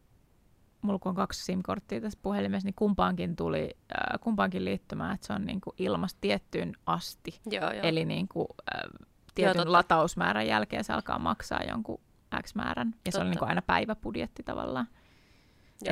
[0.83, 5.33] mulla kun on kaksi SIM-korttia tässä puhelimessa, niin kumpaankin tuli, äh, kumpaankin liittymään, että se
[5.33, 7.41] on niin kuin ilmasta tiettyyn asti.
[7.51, 7.83] Joo, joo.
[7.83, 12.01] Eli niin kuin, äh, tietyn joo, latausmäärän jälkeen se alkaa maksaa jonkun
[12.43, 13.11] X määrän, ja totta.
[13.11, 14.89] se on niin kuin aina päiväbudjetti tavallaan.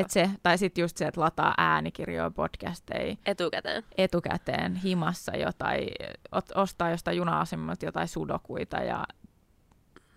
[0.00, 3.16] Et se, tai sitten just se, että lataa äänikirjoja, podcasteja.
[3.26, 3.82] Etukäteen.
[3.98, 5.88] Etukäteen himassa jotain,
[6.54, 9.04] ostaa jostain juna-asemalta jotain sudokuita ja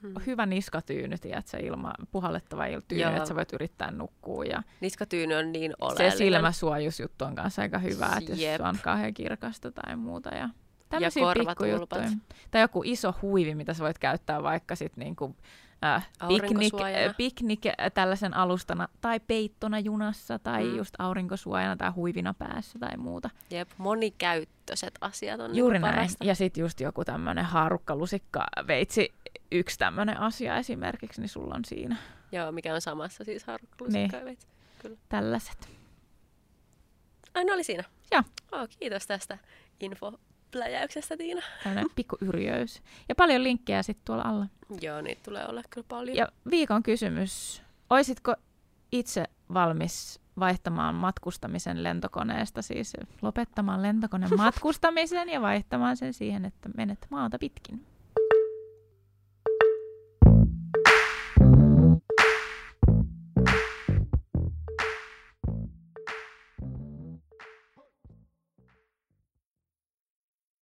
[0.01, 0.13] hmm.
[0.25, 3.15] hyvä niskatyyny, tiedätkö, ilma, puhallettava tyyny, Joo.
[3.15, 4.45] että sä voit yrittää nukkua.
[4.45, 6.11] Ja niskatyyny on niin oleellinen.
[6.11, 10.29] Se silmäsuojusjuttu on kanssa aika hyvä, että jos on kauhean kirkasta tai muuta.
[10.29, 10.49] Ja
[10.99, 12.11] ja korvatulpat.
[12.51, 15.35] Tai joku iso huivi, mitä sä voit käyttää vaikka sit niinku
[15.83, 16.73] äh, piknik,
[17.17, 17.61] piknik
[17.93, 20.75] tällaisen alustana tai peittona junassa tai mm.
[20.75, 23.29] just aurinkosuojana tai huivina päässä tai muuta.
[23.49, 26.09] Jep, monikäyttöiset asiat on Juuri niinku näin.
[26.23, 29.13] Ja sitten just joku tämmöinen haarukkalusikka veitsi,
[29.51, 31.95] yksi tämmöinen asia esimerkiksi, niin sulla on siinä.
[32.31, 34.25] Joo, mikä on samassa siis haarukkalusikka niin.
[34.25, 34.47] veitsi.
[34.81, 34.97] Kyllä.
[35.09, 35.69] Tällaiset.
[37.33, 37.83] Aina oli siinä.
[38.11, 38.23] Joo.
[38.51, 39.37] Oh, kiitos tästä
[39.79, 40.19] info
[40.55, 41.41] pläjäyksestä, Tiina.
[41.63, 42.81] Tällainen pikku yrjöys.
[43.09, 44.47] Ja paljon linkkejä sitten tuolla alla.
[44.81, 46.17] Joo, niitä tulee olla kyllä paljon.
[46.17, 47.61] Ja viikon kysymys.
[47.89, 48.35] Oisitko
[48.91, 57.07] itse valmis vaihtamaan matkustamisen lentokoneesta, siis lopettamaan lentokoneen matkustamisen ja vaihtamaan sen siihen, että menet
[57.09, 57.85] maata pitkin?